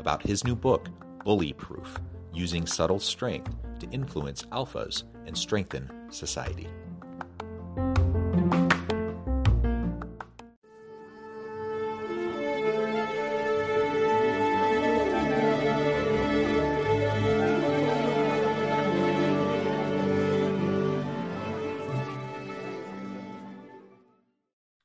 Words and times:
about 0.00 0.22
his 0.22 0.44
new 0.44 0.56
book, 0.56 0.88
Bully 1.24 1.52
Proof 1.52 2.00
Using 2.32 2.66
Subtle 2.66 2.98
Strength 2.98 3.54
to 3.78 3.88
Influence 3.90 4.42
Alphas 4.44 5.04
and 5.26 5.36
Strengthen 5.36 5.90
Society. 6.10 6.66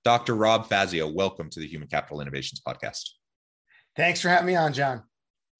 Dr. 0.03 0.35
Rob 0.35 0.69
Fazio, 0.69 1.07
welcome 1.11 1.49
to 1.49 1.59
the 1.59 1.67
Human 1.67 1.87
Capital 1.87 2.21
Innovations 2.21 2.61
Podcast. 2.61 3.09
Thanks 3.95 4.21
for 4.21 4.29
having 4.29 4.47
me 4.47 4.55
on, 4.55 4.73
John. 4.73 5.03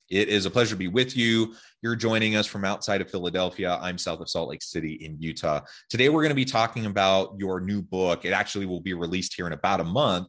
It 0.09 0.29
is 0.29 0.45
a 0.45 0.51
pleasure 0.51 0.71
to 0.71 0.79
be 0.79 0.87
with 0.87 1.17
you. 1.17 1.55
You're 1.81 1.95
joining 1.95 2.35
us 2.35 2.45
from 2.45 2.63
outside 2.63 3.01
of 3.01 3.09
Philadelphia. 3.09 3.79
I'm 3.81 3.97
south 3.97 4.19
of 4.19 4.29
Salt 4.29 4.49
Lake 4.49 4.61
City 4.61 4.93
in 4.93 5.19
Utah. 5.19 5.61
Today, 5.89 6.09
we're 6.09 6.21
going 6.21 6.29
to 6.29 6.35
be 6.35 6.45
talking 6.45 6.85
about 6.85 7.35
your 7.37 7.59
new 7.59 7.81
book. 7.81 8.25
It 8.25 8.31
actually 8.31 8.65
will 8.65 8.81
be 8.81 8.93
released 8.93 9.33
here 9.35 9.47
in 9.47 9.53
about 9.53 9.79
a 9.79 9.85
month 9.85 10.27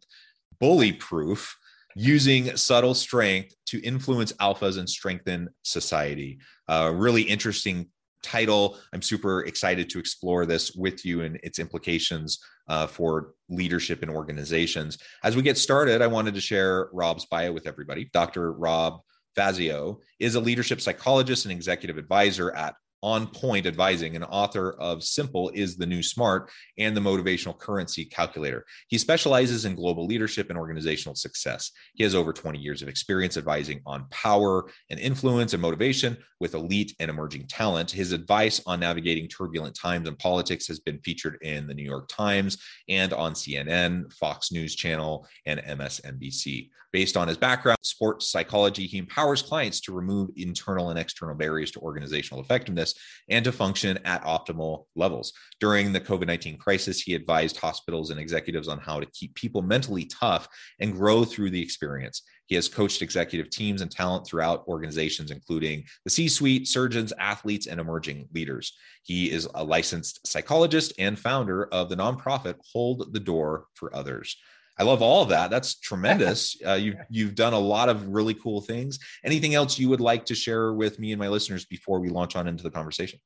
Bully 0.60 0.92
Proof 0.92 1.56
Using 1.94 2.56
Subtle 2.56 2.94
Strength 2.94 3.54
to 3.66 3.80
Influence 3.82 4.32
Alphas 4.34 4.78
and 4.78 4.88
Strengthen 4.88 5.50
Society. 5.62 6.38
Uh, 6.68 6.92
really 6.94 7.22
interesting 7.22 7.88
title. 8.22 8.78
I'm 8.92 9.02
super 9.02 9.44
excited 9.44 9.88
to 9.90 9.98
explore 9.98 10.46
this 10.46 10.72
with 10.74 11.04
you 11.04 11.22
and 11.22 11.38
its 11.42 11.58
implications 11.58 12.38
uh, 12.68 12.86
for 12.86 13.34
leadership 13.48 14.02
in 14.02 14.10
organizations. 14.10 14.98
As 15.22 15.36
we 15.36 15.42
get 15.42 15.58
started, 15.58 16.02
I 16.02 16.06
wanted 16.06 16.34
to 16.34 16.40
share 16.40 16.88
Rob's 16.92 17.26
bio 17.26 17.52
with 17.52 17.66
everybody. 17.66 18.10
Dr. 18.12 18.52
Rob 18.52 19.00
Fazio 19.34 20.00
is 20.18 20.34
a 20.34 20.40
leadership 20.40 20.80
psychologist 20.80 21.44
and 21.44 21.52
executive 21.52 21.98
advisor 21.98 22.54
at 22.54 22.74
OnPoint 23.06 23.66
Advising, 23.66 24.16
and 24.16 24.24
author 24.24 24.72
of 24.80 25.04
Simple 25.04 25.50
is 25.54 25.76
the 25.76 25.86
New 25.86 26.02
Smart 26.02 26.50
and 26.76 26.96
the 26.96 27.00
Motivational 27.00 27.56
Currency 27.56 28.04
Calculator. 28.04 28.66
He 28.88 28.98
specializes 28.98 29.64
in 29.64 29.76
global 29.76 30.06
leadership 30.06 30.50
and 30.50 30.58
organizational 30.58 31.14
success. 31.14 31.70
He 31.94 32.02
has 32.02 32.16
over 32.16 32.32
20 32.32 32.58
years 32.58 32.82
of 32.82 32.88
experience 32.88 33.36
advising 33.36 33.80
on 33.86 34.06
power 34.10 34.68
and 34.90 34.98
influence 34.98 35.52
and 35.52 35.62
motivation 35.62 36.16
with 36.40 36.54
elite 36.54 36.96
and 36.98 37.08
emerging 37.08 37.46
talent. 37.46 37.92
His 37.92 38.10
advice 38.10 38.60
on 38.66 38.80
navigating 38.80 39.28
turbulent 39.28 39.76
times 39.76 40.08
in 40.08 40.16
politics 40.16 40.66
has 40.66 40.80
been 40.80 40.98
featured 40.98 41.38
in 41.42 41.68
the 41.68 41.74
New 41.74 41.84
York 41.84 42.08
Times 42.08 42.58
and 42.88 43.12
on 43.12 43.34
CNN, 43.34 44.12
Fox 44.14 44.50
News 44.50 44.74
Channel, 44.74 45.28
and 45.46 45.60
MSNBC. 45.60 46.70
Based 46.92 47.16
on 47.16 47.28
his 47.28 47.36
background, 47.36 47.78
sports 47.82 48.30
psychology, 48.30 48.86
he 48.86 48.98
empowers 48.98 49.42
clients 49.42 49.80
to 49.82 49.92
remove 49.92 50.30
internal 50.36 50.90
and 50.90 50.98
external 50.98 51.34
barriers 51.34 51.70
to 51.72 51.80
organizational 51.80 52.42
effectiveness 52.42 52.94
and 53.28 53.44
to 53.44 53.52
function 53.52 53.98
at 54.04 54.24
optimal 54.24 54.86
levels. 54.94 55.32
During 55.60 55.92
the 55.92 56.00
COVID 56.00 56.26
19 56.26 56.58
crisis, 56.58 57.00
he 57.00 57.14
advised 57.14 57.56
hospitals 57.56 58.10
and 58.10 58.20
executives 58.20 58.68
on 58.68 58.78
how 58.78 59.00
to 59.00 59.06
keep 59.06 59.34
people 59.34 59.62
mentally 59.62 60.04
tough 60.06 60.48
and 60.80 60.92
grow 60.92 61.24
through 61.24 61.50
the 61.50 61.62
experience. 61.62 62.22
He 62.46 62.54
has 62.54 62.68
coached 62.68 63.02
executive 63.02 63.50
teams 63.50 63.82
and 63.82 63.90
talent 63.90 64.26
throughout 64.26 64.66
organizations, 64.68 65.30
including 65.30 65.84
the 66.04 66.10
C 66.10 66.28
suite, 66.28 66.68
surgeons, 66.68 67.12
athletes, 67.18 67.66
and 67.66 67.80
emerging 67.80 68.28
leaders. 68.32 68.72
He 69.02 69.30
is 69.30 69.48
a 69.54 69.64
licensed 69.64 70.26
psychologist 70.26 70.92
and 70.98 71.18
founder 71.18 71.66
of 71.72 71.88
the 71.88 71.96
nonprofit 71.96 72.56
Hold 72.72 73.12
the 73.12 73.20
Door 73.20 73.66
for 73.74 73.94
Others. 73.94 74.36
I 74.78 74.82
love 74.82 75.02
all 75.02 75.22
of 75.22 75.30
that. 75.30 75.50
That's 75.50 75.74
tremendous. 75.80 76.56
Uh, 76.64 76.74
you've 76.74 76.96
you've 77.08 77.34
done 77.34 77.52
a 77.52 77.58
lot 77.58 77.88
of 77.88 78.08
really 78.08 78.34
cool 78.34 78.60
things. 78.60 78.98
Anything 79.24 79.54
else 79.54 79.78
you 79.78 79.88
would 79.88 80.00
like 80.00 80.26
to 80.26 80.34
share 80.34 80.72
with 80.72 80.98
me 80.98 81.12
and 81.12 81.18
my 81.18 81.28
listeners 81.28 81.64
before 81.64 82.00
we 82.00 82.08
launch 82.08 82.36
on 82.36 82.46
into 82.46 82.62
the 82.62 82.70
conversation? 82.70 83.18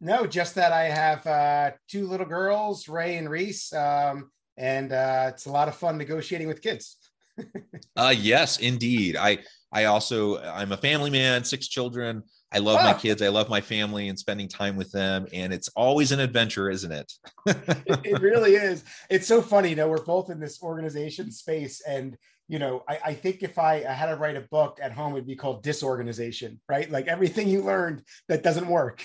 No, 0.00 0.26
just 0.26 0.56
that 0.56 0.72
I 0.72 0.84
have 0.84 1.26
uh, 1.26 1.70
two 1.88 2.08
little 2.08 2.26
girls, 2.26 2.88
Ray 2.88 3.18
and 3.18 3.30
Reese, 3.30 3.72
um, 3.72 4.30
and 4.56 4.92
uh, 4.92 5.26
it's 5.28 5.46
a 5.46 5.50
lot 5.50 5.68
of 5.68 5.76
fun 5.76 5.96
negotiating 5.96 6.48
with 6.48 6.60
kids. 6.60 6.96
uh, 7.96 8.12
yes, 8.16 8.58
indeed. 8.58 9.16
I 9.16 9.38
I 9.72 9.84
also 9.84 10.38
I'm 10.42 10.72
a 10.72 10.76
family 10.76 11.10
man, 11.10 11.44
six 11.44 11.68
children. 11.68 12.22
I 12.52 12.58
love 12.58 12.82
my 12.82 12.92
kids. 12.92 13.22
I 13.22 13.28
love 13.28 13.48
my 13.48 13.60
family 13.60 14.08
and 14.08 14.18
spending 14.18 14.46
time 14.46 14.76
with 14.76 14.92
them. 14.92 15.26
And 15.32 15.52
it's 15.52 15.68
always 15.68 16.12
an 16.12 16.20
adventure, 16.20 16.68
isn't 16.68 16.92
it? 16.92 17.12
it, 17.46 18.00
it, 18.04 18.20
really 18.20 18.54
is. 18.56 18.84
It's 19.08 19.26
so 19.26 19.40
funny. 19.40 19.70
You 19.70 19.76
know, 19.76 19.88
we're 19.88 20.04
both 20.04 20.28
in 20.28 20.38
this 20.38 20.62
organization 20.62 21.32
space. 21.32 21.80
And, 21.80 22.16
you 22.48 22.58
know, 22.58 22.84
I, 22.86 22.98
I 23.06 23.14
think 23.14 23.42
if 23.42 23.58
I, 23.58 23.76
I, 23.76 23.92
had 23.92 24.10
to 24.10 24.16
write 24.16 24.36
a 24.36 24.42
book 24.42 24.78
at 24.82 24.92
home, 24.92 25.14
it'd 25.14 25.26
be 25.26 25.34
called 25.34 25.62
Disorganization, 25.62 26.60
right? 26.68 26.90
Like 26.90 27.06
everything 27.06 27.48
you 27.48 27.62
learned 27.62 28.02
that 28.28 28.42
doesn't 28.42 28.66
work. 28.66 29.02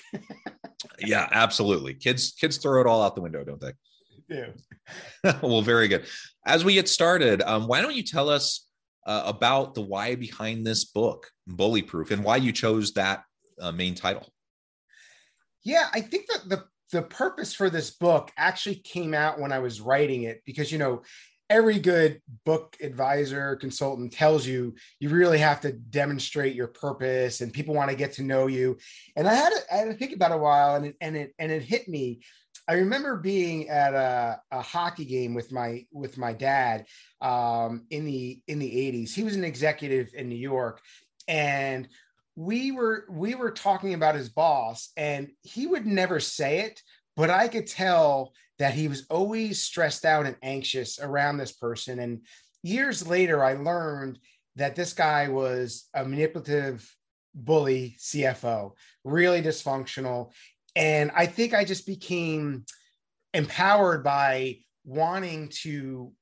yeah, 0.99 1.29
absolutely. 1.31 1.93
Kids, 1.93 2.33
kids 2.33 2.57
throw 2.57 2.81
it 2.81 2.87
all 2.87 3.01
out 3.01 3.15
the 3.15 3.21
window, 3.21 3.45
don't 3.45 3.61
they? 3.61 3.71
Yeah. 4.27 5.31
well, 5.41 5.61
very 5.61 5.87
good. 5.87 6.05
As 6.45 6.65
we 6.65 6.73
get 6.73 6.89
started, 6.89 7.41
um, 7.43 7.67
why 7.67 7.81
don't 7.81 7.95
you 7.95 8.03
tell 8.03 8.29
us 8.29 8.66
uh, 9.07 9.23
about 9.25 9.73
the 9.73 9.81
why 9.81 10.15
behind 10.15 10.67
this 10.67 10.85
book, 10.85 11.31
Bully 11.47 11.81
Proof, 11.81 12.11
and 12.11 12.23
why 12.23 12.35
you 12.35 12.51
chose 12.51 12.91
that 12.93 13.23
uh, 13.59 13.71
main 13.71 13.95
title? 13.95 14.27
Yeah, 15.63 15.87
I 15.93 16.01
think 16.01 16.27
that 16.27 16.49
the 16.49 16.65
the 16.91 17.01
purpose 17.01 17.53
for 17.53 17.69
this 17.69 17.91
book 17.91 18.31
actually 18.37 18.75
came 18.75 19.13
out 19.13 19.39
when 19.39 19.51
I 19.51 19.59
was 19.59 19.81
writing 19.81 20.23
it 20.23 20.41
because 20.45 20.71
you 20.71 20.77
know 20.77 21.01
every 21.49 21.79
good 21.79 22.21
book 22.45 22.75
advisor 22.81 23.55
consultant 23.55 24.11
tells 24.11 24.45
you 24.45 24.75
you 24.99 25.09
really 25.09 25.37
have 25.37 25.61
to 25.61 25.71
demonstrate 25.71 26.55
your 26.55 26.67
purpose 26.67 27.39
and 27.39 27.53
people 27.53 27.73
want 27.73 27.89
to 27.89 27.95
get 27.95 28.11
to 28.11 28.21
know 28.21 28.47
you 28.47 28.77
and 29.15 29.29
i 29.29 29.33
had 29.33 29.49
to, 29.49 29.59
I 29.73 29.77
had 29.77 29.85
to 29.85 29.93
think 29.93 30.13
about 30.13 30.31
it 30.31 30.35
a 30.35 30.37
while 30.37 30.75
and 30.75 30.87
it, 30.87 30.97
and 30.99 31.15
it 31.15 31.33
and 31.39 31.49
it 31.49 31.61
hit 31.61 31.87
me 31.87 32.19
i 32.67 32.73
remember 32.73 33.17
being 33.17 33.69
at 33.69 33.93
a, 33.93 34.41
a 34.51 34.61
hockey 34.61 35.05
game 35.05 35.33
with 35.33 35.51
my 35.51 35.85
with 35.91 36.17
my 36.17 36.33
dad 36.33 36.85
um, 37.21 37.85
in 37.89 38.05
the 38.05 38.39
in 38.47 38.59
the 38.59 38.69
80s 38.69 39.13
he 39.13 39.23
was 39.23 39.35
an 39.35 39.43
executive 39.43 40.09
in 40.13 40.29
new 40.29 40.35
york 40.35 40.81
and 41.27 41.87
we 42.35 42.71
were 42.71 43.05
we 43.09 43.35
were 43.35 43.51
talking 43.51 43.93
about 43.93 44.15
his 44.15 44.29
boss 44.29 44.91
and 44.95 45.29
he 45.41 45.67
would 45.67 45.85
never 45.85 46.19
say 46.19 46.59
it 46.59 46.81
but 47.15 47.29
i 47.29 47.47
could 47.47 47.67
tell 47.67 48.33
that 48.59 48.73
he 48.73 48.87
was 48.87 49.05
always 49.09 49.61
stressed 49.61 50.05
out 50.05 50.25
and 50.25 50.35
anxious 50.41 50.99
around 50.99 51.37
this 51.37 51.51
person. 51.51 51.99
And 51.99 52.21
years 52.63 53.07
later 53.07 53.43
i 53.43 53.53
learned 53.53 54.19
that 54.55 54.75
this 54.75 54.93
guy 54.93 55.27
was 55.29 55.87
a 55.93 56.03
manipulative 56.03 56.91
bully 57.35 57.95
cfo 57.99 58.71
really 59.03 59.43
dysfunctional 59.43 60.31
and 60.77 61.11
i 61.15 61.25
think 61.25 61.53
i 61.53 61.65
just 61.65 61.85
became 61.85 62.63
empowered 63.33 64.03
by 64.03 64.55
wanting 64.85 65.49
to 65.49 66.13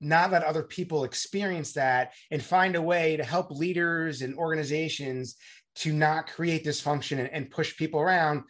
not 0.00 0.30
let 0.32 0.44
other 0.44 0.62
people 0.62 1.04
experience 1.04 1.74
that 1.74 2.12
and 2.30 2.42
find 2.42 2.76
a 2.76 2.82
way 2.82 3.16
to 3.16 3.24
help 3.24 3.50
leaders 3.50 4.22
and 4.22 4.34
organizations 4.36 5.36
to 5.74 5.92
not 5.92 6.26
create 6.26 6.64
dysfunction 6.64 7.18
and, 7.18 7.30
and 7.32 7.50
push 7.50 7.76
people 7.76 8.00
around 8.00 8.42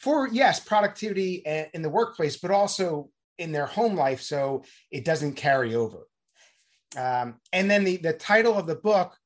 for 0.00 0.28
yes 0.28 0.60
productivity 0.60 1.34
in 1.74 1.82
the 1.82 1.90
workplace 1.90 2.38
but 2.38 2.50
also 2.50 3.10
in 3.38 3.52
their 3.52 3.66
home 3.66 3.96
life 3.96 4.22
so 4.22 4.64
it 4.90 5.04
doesn't 5.04 5.34
carry 5.34 5.74
over 5.74 6.06
Um, 6.96 7.40
and 7.52 7.70
then 7.70 7.84
the 7.84 7.96
the 7.98 8.12
title 8.12 8.54
of 8.58 8.66
the 8.66 8.76
book, 8.76 9.16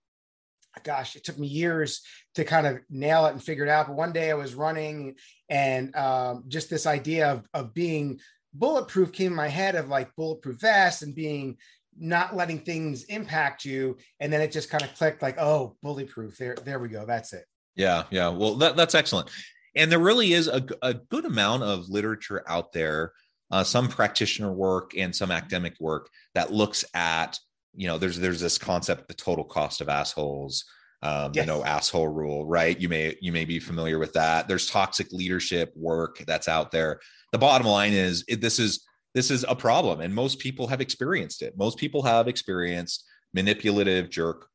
gosh, 0.85 1.17
it 1.17 1.25
took 1.25 1.39
me 1.39 1.47
years 1.49 2.03
to 2.35 2.45
kind 2.45 2.67
of 2.67 2.79
nail 2.91 3.27
it 3.27 3.33
and 3.33 3.43
figure 3.43 3.65
it 3.65 3.71
out. 3.71 3.89
But 3.89 3.97
one 3.97 4.13
day 4.13 4.31
I 4.31 4.35
was 4.35 4.55
running, 4.55 5.17
and 5.49 5.95
um, 5.95 6.45
just 6.49 6.71
this 6.71 6.87
idea 6.87 7.31
of 7.31 7.47
of 7.55 7.75
being 7.75 8.21
bulletproof 8.55 9.13
came 9.13 9.33
in 9.33 9.37
my 9.37 9.49
head 9.49 9.75
of 9.75 9.89
like 9.89 10.15
bulletproof 10.17 10.61
vest 10.61 11.03
and 11.03 11.15
being 11.15 11.57
not 11.99 12.37
letting 12.37 12.59
things 12.59 13.05
impact 13.05 13.65
you. 13.65 13.97
And 14.21 14.33
then 14.33 14.41
it 14.41 14.53
just 14.53 14.71
kind 14.71 14.83
of 14.83 14.95
clicked 14.95 15.23
like 15.23 15.39
oh 15.39 15.77
bulletproof 15.83 16.37
there 16.39 16.57
there 16.65 16.79
we 16.79 16.89
go 16.89 17.05
that's 17.07 17.33
it. 17.33 17.45
Yeah 17.75 18.05
yeah 18.11 18.29
well 18.29 18.55
that, 18.57 18.77
that's 18.77 18.95
excellent. 18.95 19.31
And 19.75 19.93
there 19.93 19.99
really 19.99 20.33
is 20.33 20.49
a, 20.49 20.65
a 20.81 20.95
good 20.95 21.27
amount 21.27 21.63
of 21.63 21.89
literature 21.89 22.43
out 22.49 22.73
there 22.73 23.13
uh, 23.51 23.63
some 23.63 23.89
practitioner 23.89 24.53
work 24.53 24.97
and 24.97 25.15
some 25.15 25.31
academic 25.31 25.75
work 25.79 26.09
that 26.35 26.53
looks 26.53 26.85
at 26.95 27.39
you 27.75 27.87
know 27.87 27.99
there's 27.99 28.19
there's 28.19 28.41
this 28.41 28.59
concept 28.59 29.09
the 29.09 29.15
total 29.15 29.45
cost 29.45 29.81
of 29.81 29.89
assholes 29.89 30.65
um, 31.03 31.33
yes. 31.35 31.45
the 31.45 31.53
no 31.53 31.65
asshole 31.65 32.09
rule 32.09 32.47
right 32.47 32.81
you 32.81 32.89
may 32.89 33.17
you 33.21 33.33
may 33.33 33.45
be 33.45 33.59
familiar 33.59 33.99
with 33.99 34.13
that 34.13 34.49
there's 34.49 34.71
toxic 34.71 35.13
leadership 35.13 35.73
work 35.77 36.23
that's 36.27 36.49
out 36.49 36.71
there 36.71 37.01
the 37.33 37.39
bottom 37.39 37.67
line 37.67 37.93
is 37.93 38.25
it, 38.29 38.41
this 38.41 38.59
is 38.59 38.87
this 39.15 39.31
is 39.31 39.45
a 39.49 39.55
problem 39.55 40.01
and 40.01 40.15
most 40.15 40.39
people 40.39 40.67
have 40.67 40.81
experienced 40.81 41.43
it 41.43 41.57
most 41.57 41.79
people 41.79 42.03
have 42.03 42.29
experienced 42.29 43.05
manipulative 43.35 44.11
jerk 44.11 44.49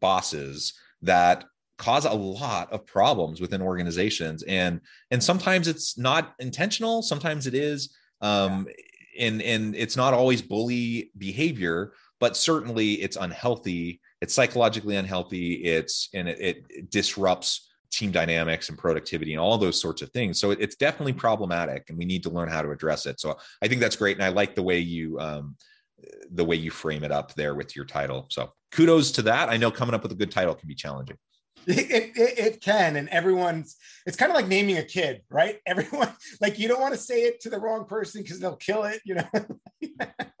bosses 0.00 0.74
that 1.02 1.44
cause 1.78 2.04
a 2.04 2.12
lot 2.12 2.70
of 2.72 2.86
problems 2.86 3.40
within 3.40 3.62
organizations 3.62 4.42
and 4.42 4.80
and 5.10 5.22
sometimes 5.22 5.66
it's 5.66 5.96
not 5.96 6.34
intentional 6.38 7.00
sometimes 7.00 7.46
it 7.46 7.54
is 7.54 7.96
um 8.20 8.68
yeah. 9.14 9.26
and 9.26 9.42
and 9.42 9.74
it's 9.74 9.96
not 9.96 10.12
always 10.12 10.42
bully 10.42 11.10
behavior 11.16 11.94
but 12.20 12.36
certainly 12.36 12.92
it's 12.94 13.16
unhealthy 13.16 13.98
it's 14.20 14.34
psychologically 14.34 14.96
unhealthy 14.96 15.54
it's 15.54 16.08
and 16.14 16.28
it, 16.28 16.64
it 16.68 16.90
disrupts 16.90 17.68
team 17.90 18.12
dynamics 18.12 18.68
and 18.68 18.78
productivity 18.78 19.32
and 19.32 19.40
all 19.40 19.58
those 19.58 19.80
sorts 19.80 20.00
of 20.00 20.10
things. 20.10 20.38
So 20.38 20.52
it, 20.52 20.60
it's 20.60 20.76
definitely 20.76 21.12
problematic 21.12 21.86
and 21.88 21.98
we 21.98 22.04
need 22.04 22.22
to 22.22 22.30
learn 22.30 22.48
how 22.48 22.62
to 22.62 22.70
address 22.70 23.06
it. 23.06 23.20
So 23.20 23.36
i 23.62 23.68
think 23.68 23.80
that's 23.80 23.96
great 23.96 24.16
and 24.16 24.24
i 24.24 24.28
like 24.28 24.54
the 24.54 24.62
way 24.62 24.78
you 24.78 25.18
um 25.18 25.56
the 26.30 26.44
way 26.44 26.56
you 26.56 26.70
frame 26.70 27.04
it 27.04 27.12
up 27.12 27.34
there 27.34 27.54
with 27.54 27.76
your 27.76 27.84
title. 27.84 28.26
So 28.30 28.52
kudos 28.72 29.10
to 29.12 29.22
that. 29.22 29.48
I 29.48 29.56
know 29.56 29.70
coming 29.70 29.94
up 29.94 30.02
with 30.02 30.12
a 30.12 30.16
good 30.16 30.30
title 30.30 30.54
can 30.54 30.68
be 30.68 30.74
challenging. 30.74 31.16
It, 31.66 32.12
it, 32.16 32.38
it, 32.38 32.60
can 32.62 32.96
and 32.96 33.06
everyone's 33.10 33.76
it's 34.06 34.16
kind 34.16 34.32
of 34.32 34.36
like 34.36 34.48
naming 34.48 34.78
a 34.78 34.82
kid 34.82 35.20
right? 35.28 35.58
Everyone 35.66 36.08
like 36.40 36.58
you 36.58 36.68
don't 36.68 36.80
want 36.80 36.94
to 36.94 37.00
say 37.00 37.24
it 37.24 37.40
to 37.40 37.50
the 37.50 37.58
wrong 37.58 37.84
person 37.84 38.22
because 38.22 38.40
they'll 38.40 38.56
kill 38.56 38.84
it 38.84 39.02
you 39.04 39.16
know 39.16 39.28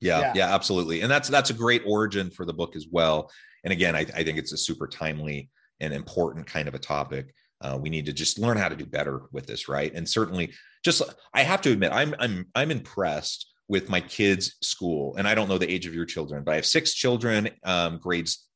yeah, 0.00 0.20
yeah, 0.20 0.32
yeah 0.34 0.54
absolutely 0.54 1.00
and 1.00 1.10
that's 1.10 1.28
that's 1.28 1.50
a 1.50 1.54
great 1.54 1.82
origin 1.86 2.30
for 2.30 2.44
the 2.44 2.52
book 2.52 2.76
as 2.76 2.86
well 2.90 3.30
and 3.64 3.72
again 3.72 3.94
i, 3.94 4.00
I 4.00 4.24
think 4.24 4.38
it's 4.38 4.52
a 4.52 4.58
super 4.58 4.86
timely 4.86 5.50
and 5.80 5.92
important 5.92 6.46
kind 6.46 6.68
of 6.68 6.74
a 6.74 6.78
topic 6.78 7.34
uh, 7.62 7.78
we 7.80 7.88
need 7.88 8.06
to 8.06 8.12
just 8.12 8.38
learn 8.38 8.58
how 8.58 8.68
to 8.68 8.76
do 8.76 8.84
better 8.84 9.22
with 9.32 9.46
this 9.46 9.68
right 9.68 9.92
and 9.94 10.08
certainly 10.08 10.52
just 10.84 11.02
i 11.34 11.42
have 11.42 11.62
to 11.62 11.72
admit 11.72 11.92
i'm 11.92 12.14
i'm 12.18 12.46
i'm 12.54 12.70
impressed 12.70 13.52
with 13.68 13.88
my 13.88 14.00
kids 14.00 14.56
school 14.60 15.16
and 15.16 15.26
i 15.26 15.34
don't 15.34 15.48
know 15.48 15.58
the 15.58 15.70
age 15.70 15.86
of 15.86 15.94
your 15.94 16.04
children 16.04 16.44
but 16.44 16.52
i 16.52 16.56
have 16.56 16.66
six 16.66 16.92
children 16.92 17.48
um, 17.64 17.98
grades 17.98 18.46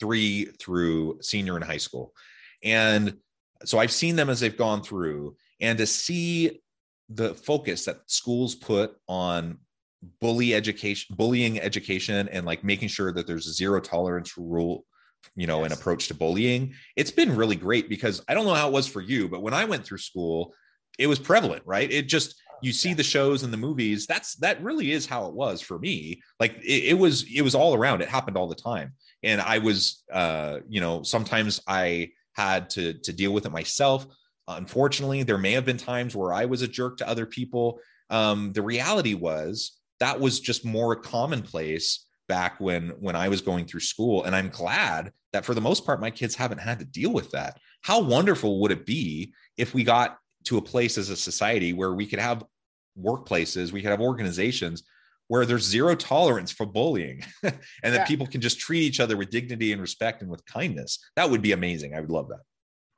three 0.00 0.46
through 0.58 1.18
senior 1.22 1.56
in 1.56 1.62
high 1.62 1.76
school. 1.76 2.12
And 2.62 3.16
so 3.64 3.78
I've 3.78 3.92
seen 3.92 4.16
them 4.16 4.28
as 4.28 4.40
they've 4.40 4.56
gone 4.56 4.82
through, 4.82 5.36
and 5.60 5.78
to 5.78 5.86
see 5.86 6.60
the 7.08 7.34
focus 7.34 7.84
that 7.86 8.00
schools 8.06 8.54
put 8.54 8.96
on 9.08 9.58
bully 10.20 10.54
education, 10.54 11.14
bullying 11.16 11.60
education, 11.60 12.28
and 12.28 12.46
like 12.46 12.64
making 12.64 12.88
sure 12.88 13.12
that 13.12 13.26
there's 13.26 13.46
a 13.46 13.52
zero 13.52 13.80
tolerance 13.80 14.36
rule, 14.36 14.84
you 15.34 15.46
know, 15.46 15.62
yes. 15.62 15.72
an 15.72 15.78
approach 15.78 16.08
to 16.08 16.14
bullying, 16.14 16.74
it's 16.96 17.10
been 17.10 17.34
really 17.34 17.56
great 17.56 17.88
because 17.88 18.22
I 18.28 18.34
don't 18.34 18.46
know 18.46 18.54
how 18.54 18.68
it 18.68 18.72
was 18.72 18.86
for 18.86 19.00
you, 19.00 19.28
but 19.28 19.42
when 19.42 19.54
I 19.54 19.64
went 19.64 19.84
through 19.84 19.98
school, 19.98 20.54
it 20.98 21.06
was 21.06 21.18
prevalent, 21.18 21.62
right? 21.66 21.90
It 21.90 22.08
just 22.08 22.40
you 22.62 22.72
see 22.72 22.94
the 22.94 23.02
shows 23.02 23.42
and 23.42 23.52
the 23.52 23.58
movies 23.58 24.06
that's 24.06 24.34
that 24.36 24.62
really 24.62 24.92
is 24.92 25.06
how 25.06 25.26
it 25.26 25.34
was 25.34 25.60
for 25.60 25.78
me. 25.78 26.22
Like 26.40 26.56
it, 26.62 26.84
it 26.90 26.98
was 26.98 27.24
it 27.32 27.42
was 27.42 27.54
all 27.54 27.74
around 27.74 28.02
it 28.02 28.08
happened 28.08 28.36
all 28.36 28.48
the 28.48 28.54
time. 28.54 28.92
And 29.22 29.40
i 29.40 29.58
was 29.58 30.04
uh 30.12 30.60
you 30.68 30.80
know 30.80 31.02
sometimes 31.02 31.60
i 31.66 32.10
had 32.32 32.70
to 32.70 32.94
to 32.94 33.12
deal 33.12 33.32
with 33.32 33.46
it 33.46 33.52
myself. 33.52 34.06
Unfortunately 34.48 35.22
there 35.22 35.38
may 35.38 35.52
have 35.52 35.64
been 35.64 35.76
times 35.76 36.14
where 36.14 36.32
i 36.32 36.44
was 36.44 36.62
a 36.62 36.68
jerk 36.68 36.98
to 36.98 37.08
other 37.08 37.26
people. 37.26 37.80
Um 38.10 38.52
the 38.52 38.62
reality 38.62 39.14
was 39.14 39.78
that 40.00 40.20
was 40.20 40.40
just 40.40 40.64
more 40.64 40.96
commonplace 40.96 42.06
back 42.28 42.58
when 42.60 42.90
when 43.00 43.14
i 43.16 43.28
was 43.28 43.40
going 43.40 43.66
through 43.66 43.80
school. 43.80 44.24
And 44.24 44.34
i'm 44.34 44.48
glad 44.48 45.12
that 45.32 45.44
for 45.44 45.54
the 45.54 45.60
most 45.60 45.84
part 45.84 46.00
my 46.00 46.10
kids 46.10 46.34
haven't 46.34 46.58
had 46.58 46.78
to 46.78 46.84
deal 46.84 47.12
with 47.12 47.30
that. 47.32 47.58
How 47.82 48.00
wonderful 48.00 48.60
would 48.60 48.72
it 48.72 48.86
be 48.86 49.32
if 49.56 49.74
we 49.74 49.84
got 49.84 50.18
to 50.44 50.58
a 50.58 50.62
place 50.62 50.98
as 50.98 51.10
a 51.10 51.16
society 51.16 51.72
where 51.72 51.92
we 51.92 52.06
could 52.06 52.18
have 52.18 52.44
workplaces 52.98 53.72
we 53.72 53.82
could 53.82 53.90
have 53.90 54.00
organizations 54.00 54.82
where 55.28 55.44
there's 55.44 55.64
zero 55.64 55.94
tolerance 55.94 56.52
for 56.52 56.64
bullying 56.66 57.22
and 57.42 57.54
that 57.82 57.94
yeah. 57.94 58.04
people 58.04 58.26
can 58.26 58.40
just 58.40 58.60
treat 58.60 58.82
each 58.82 59.00
other 59.00 59.16
with 59.16 59.30
dignity 59.30 59.72
and 59.72 59.80
respect 59.80 60.22
and 60.22 60.30
with 60.30 60.44
kindness. 60.46 61.00
That 61.16 61.28
would 61.28 61.42
be 61.42 61.52
amazing. 61.52 61.94
I 61.94 62.00
would 62.00 62.10
love 62.10 62.28
that. 62.28 62.40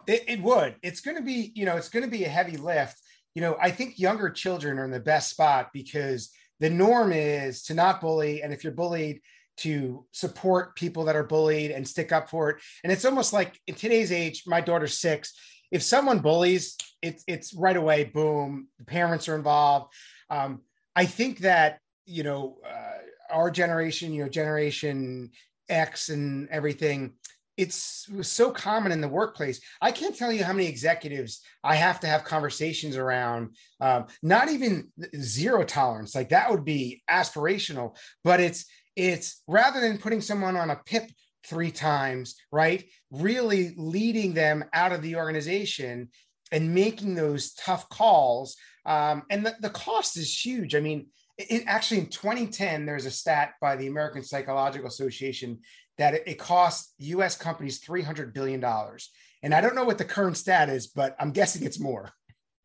It, 0.07 0.25
it 0.29 0.43
would. 0.43 0.77
It's 0.83 1.01
going 1.01 1.17
to 1.17 1.23
be 1.23 1.53
you 1.55 1.65
know 1.65 1.77
it's 1.77 1.89
going 1.89 2.05
to 2.05 2.11
be 2.11 2.25
a 2.25 2.29
heavy 2.29 2.57
lift. 2.57 2.99
You 3.35 3.43
know 3.43 3.57
i 3.61 3.71
think 3.71 4.01
younger 4.01 4.31
children 4.31 4.79
are 4.79 4.85
in 4.85 4.91
the 4.91 4.99
best 4.99 5.31
spot 5.31 5.69
because 5.73 6.31
the 6.61 6.71
norm 6.71 7.13
is 7.13 7.63
to 7.65 7.75
not 7.75 8.01
bully 8.01 8.43
and 8.43 8.53
if 8.53 8.65
you're 8.65 8.73
bullied 8.73 9.21
to 9.59 10.07
support 10.13 10.77
people 10.77 11.05
that 11.05 11.17
are 11.17 11.25
bullied 11.25 11.73
and 11.73 11.87
stick 11.87 12.13
up 12.13 12.31
for 12.31 12.51
it. 12.51 12.57
And 12.85 12.93
it's 12.93 13.05
almost 13.05 13.33
like 13.33 13.59
in 13.67 13.75
today's 13.75 14.13
age 14.13 14.45
my 14.47 14.61
daughter's 14.61 14.99
six 14.99 15.35
if 15.71 15.83
someone 15.83 16.21
bullies 16.21 16.77
it's 17.03 17.25
it's 17.27 17.53
right 17.53 17.77
away 17.77 18.05
boom 18.05 18.69
the 18.79 18.85
parents 18.85 19.29
are 19.29 19.37
involved. 19.37 19.93
Um, 20.31 20.63
i 20.95 21.07
think 21.07 21.39
that 21.41 21.81
you 22.09 22.23
know, 22.23 22.57
uh, 22.67 23.35
our 23.35 23.51
generation, 23.51 24.13
you 24.13 24.23
know, 24.23 24.29
generation 24.31 25.31
X 25.69 26.09
and 26.09 26.49
everything, 26.49 27.13
it's 27.59 28.09
so 28.23 28.53
common 28.53 28.93
in 28.93 29.01
the 29.01 29.09
workplace. 29.09 29.61
I 29.83 29.91
can't 29.91 30.17
tell 30.17 30.33
you 30.33 30.45
how 30.45 30.53
many 30.53 30.69
executives 30.69 31.41
I 31.65 31.75
have 31.75 31.99
to 32.01 32.07
have 32.07 32.23
conversations 32.23 32.97
around. 32.97 33.57
Um, 33.81 34.07
not 34.23 34.49
even 34.49 34.93
zero 35.21 35.65
tolerance, 35.65 36.15
like 36.15 36.29
that 36.29 36.51
would 36.51 36.65
be 36.65 37.03
aspirational, 37.11 37.97
but 38.23 38.41
it's 38.41 38.65
it's 38.95 39.43
rather 39.49 39.81
than 39.81 39.99
putting 39.99 40.21
someone 40.21 40.57
on 40.57 40.71
a 40.71 40.81
PIP 40.87 41.11
three 41.47 41.73
times, 41.73 42.37
right? 42.53 42.85
Really 43.11 43.75
leading 43.77 44.35
them 44.35 44.65
out 44.73 44.93
of 44.93 45.03
the 45.03 45.17
organization 45.17 46.11
and 46.53 46.75
making 46.75 47.17
those 47.17 47.55
tough 47.55 47.89
calls. 47.89 48.57
Um, 48.87 49.25
and 49.31 49.45
the, 49.45 49.55
the 49.61 49.71
cost 49.71 50.17
is 50.17 50.45
huge. 50.45 50.75
I 50.75 50.81
mean, 50.81 51.09
it, 51.39 51.65
actually 51.67 52.01
in 52.01 52.07
2010 52.07 52.85
there's 52.85 53.07
a 53.07 53.11
stat 53.13 53.53
by 53.61 53.77
the 53.77 53.87
american 53.87 54.25
psychological 54.25 54.89
association 54.89 55.61
that 55.99 56.15
it, 56.27 56.39
costs 56.39 56.95
us 57.01 57.37
companies 57.37 57.79
300 57.79 58.33
billion 58.33 58.61
dollars. 58.61 59.11
And 59.43 59.55
i 59.55 59.61
don't 59.61 59.75
know 59.75 59.85
what 59.85 59.99
the 59.99 60.05
current 60.05 60.37
stat 60.37 60.69
is 60.69 60.89
but 60.89 61.15
i'm 61.21 61.31
guessing 61.31 61.65
it's 61.65 61.81
more. 61.81 62.11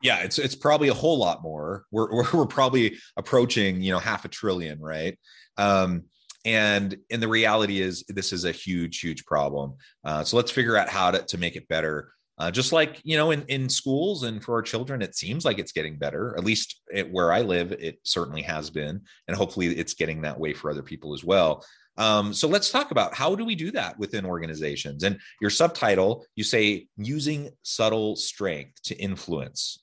Yeah 0.01 0.19
it's 0.19 0.39
it's 0.39 0.55
probably 0.55 0.89
a 0.89 0.93
whole 0.93 1.17
lot 1.17 1.41
more. 1.43 1.85
We're, 1.91 2.11
we're, 2.13 2.31
we're 2.33 2.45
probably 2.45 2.97
approaching 3.17 3.81
you 3.81 3.91
know 3.91 3.99
half 3.99 4.25
a 4.25 4.29
trillion 4.29 4.79
right? 4.79 5.17
Um, 5.57 6.03
and 6.45 6.97
and 7.09 7.21
the 7.21 7.27
reality 7.27 7.79
is 7.79 8.03
this 8.09 8.33
is 8.33 8.45
a 8.45 8.51
huge 8.51 8.99
huge 8.99 9.25
problem. 9.25 9.75
Uh, 10.03 10.23
so 10.23 10.37
let's 10.37 10.51
figure 10.51 10.75
out 10.75 10.89
how 10.89 11.11
to, 11.11 11.19
to 11.23 11.37
make 11.37 11.55
it 11.55 11.67
better 11.67 12.11
uh, 12.37 12.51
just 12.51 12.71
like 12.71 12.99
you 13.03 13.17
know 13.17 13.31
in, 13.31 13.43
in 13.47 13.69
schools 13.69 14.23
and 14.23 14.43
for 14.43 14.55
our 14.55 14.61
children 14.61 15.01
it 15.01 15.15
seems 15.15 15.45
like 15.45 15.59
it's 15.59 15.71
getting 15.71 15.97
better. 15.97 16.35
At 16.37 16.43
least 16.43 16.81
it, 16.91 17.11
where 17.11 17.31
i 17.31 17.41
live 17.41 17.71
it 17.73 17.99
certainly 18.03 18.41
has 18.41 18.69
been 18.69 19.01
and 19.27 19.37
hopefully 19.37 19.67
it's 19.67 19.93
getting 19.93 20.21
that 20.21 20.39
way 20.39 20.53
for 20.53 20.71
other 20.71 20.83
people 20.83 21.13
as 21.13 21.23
well. 21.23 21.65
Um, 21.95 22.33
so 22.33 22.47
let's 22.47 22.71
talk 22.71 22.89
about 22.89 23.13
how 23.13 23.35
do 23.35 23.45
we 23.45 23.53
do 23.53 23.69
that 23.71 23.99
within 23.99 24.25
organizations? 24.25 25.03
And 25.03 25.19
your 25.39 25.51
subtitle 25.51 26.25
you 26.35 26.43
say 26.43 26.87
using 26.97 27.51
subtle 27.61 28.15
strength 28.15 28.81
to 28.83 28.95
influence. 28.95 29.79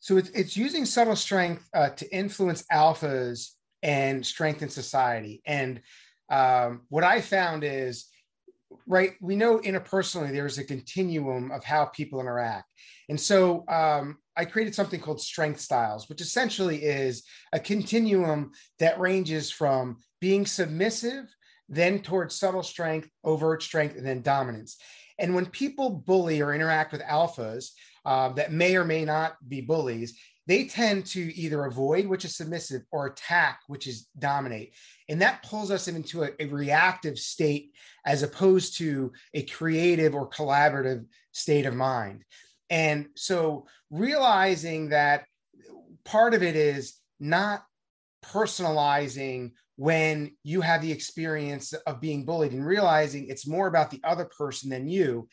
So 0.00 0.16
it's, 0.16 0.30
it's 0.30 0.56
using 0.56 0.84
subtle 0.84 1.16
strength 1.16 1.68
uh, 1.72 1.90
to 1.90 2.14
influence 2.14 2.64
alphas 2.72 3.52
and 3.82 4.26
strengthen 4.26 4.68
society. 4.68 5.42
And 5.46 5.80
um, 6.28 6.82
what 6.88 7.04
i 7.04 7.20
found 7.20 7.62
is 7.62 8.06
right? 8.86 9.12
We 9.20 9.36
know 9.36 9.58
interpersonally 9.58 10.32
there's 10.32 10.58
a 10.58 10.64
continuum 10.64 11.50
of 11.50 11.64
how 11.64 11.86
people 11.86 12.20
interact. 12.20 12.68
And 13.08 13.20
so 13.20 13.64
um, 13.68 14.18
i 14.36 14.44
created 14.44 14.74
something 14.74 15.00
called 15.00 15.20
strength 15.20 15.60
styles 15.60 16.08
which 16.08 16.22
essentially 16.22 16.82
is 16.82 17.22
a 17.52 17.60
continuum 17.60 18.50
that 18.78 18.98
ranges 18.98 19.50
from 19.50 19.98
being 20.22 20.46
submissive 20.46 21.26
then 21.68 22.00
towards 22.00 22.38
subtle 22.38 22.62
strength 22.62 23.08
overt 23.24 23.62
strength 23.62 23.96
and 23.96 24.06
then 24.06 24.22
dominance. 24.22 24.76
And 25.18 25.34
when 25.34 25.46
people 25.46 25.90
bully 25.90 26.40
or 26.40 26.54
interact 26.54 26.92
with 26.92 27.02
alphas 27.02 27.70
uh, 28.04 28.30
that 28.30 28.52
may 28.52 28.76
or 28.76 28.84
may 28.84 29.04
not 29.04 29.36
be 29.48 29.60
bullies 29.60 30.18
they 30.46 30.64
tend 30.64 31.06
to 31.06 31.20
either 31.36 31.64
avoid, 31.64 32.06
which 32.06 32.24
is 32.24 32.36
submissive, 32.36 32.82
or 32.90 33.06
attack, 33.06 33.60
which 33.68 33.86
is 33.86 34.08
dominate. 34.18 34.74
And 35.08 35.22
that 35.22 35.42
pulls 35.42 35.70
us 35.70 35.88
into 35.88 36.24
a, 36.24 36.30
a 36.40 36.46
reactive 36.46 37.18
state 37.18 37.72
as 38.04 38.22
opposed 38.22 38.78
to 38.78 39.12
a 39.34 39.42
creative 39.42 40.14
or 40.14 40.28
collaborative 40.28 41.04
state 41.32 41.66
of 41.66 41.74
mind. 41.74 42.24
And 42.70 43.08
so 43.14 43.66
realizing 43.90 44.88
that 44.88 45.26
part 46.04 46.34
of 46.34 46.42
it 46.42 46.56
is 46.56 46.94
not 47.20 47.64
personalizing 48.24 49.52
when 49.76 50.32
you 50.42 50.60
have 50.60 50.82
the 50.82 50.92
experience 50.92 51.72
of 51.72 52.00
being 52.00 52.24
bullied 52.24 52.52
and 52.52 52.66
realizing 52.66 53.26
it's 53.28 53.46
more 53.46 53.66
about 53.66 53.90
the 53.90 54.00
other 54.04 54.24
person 54.24 54.70
than 54.70 54.88
you. 54.88 55.28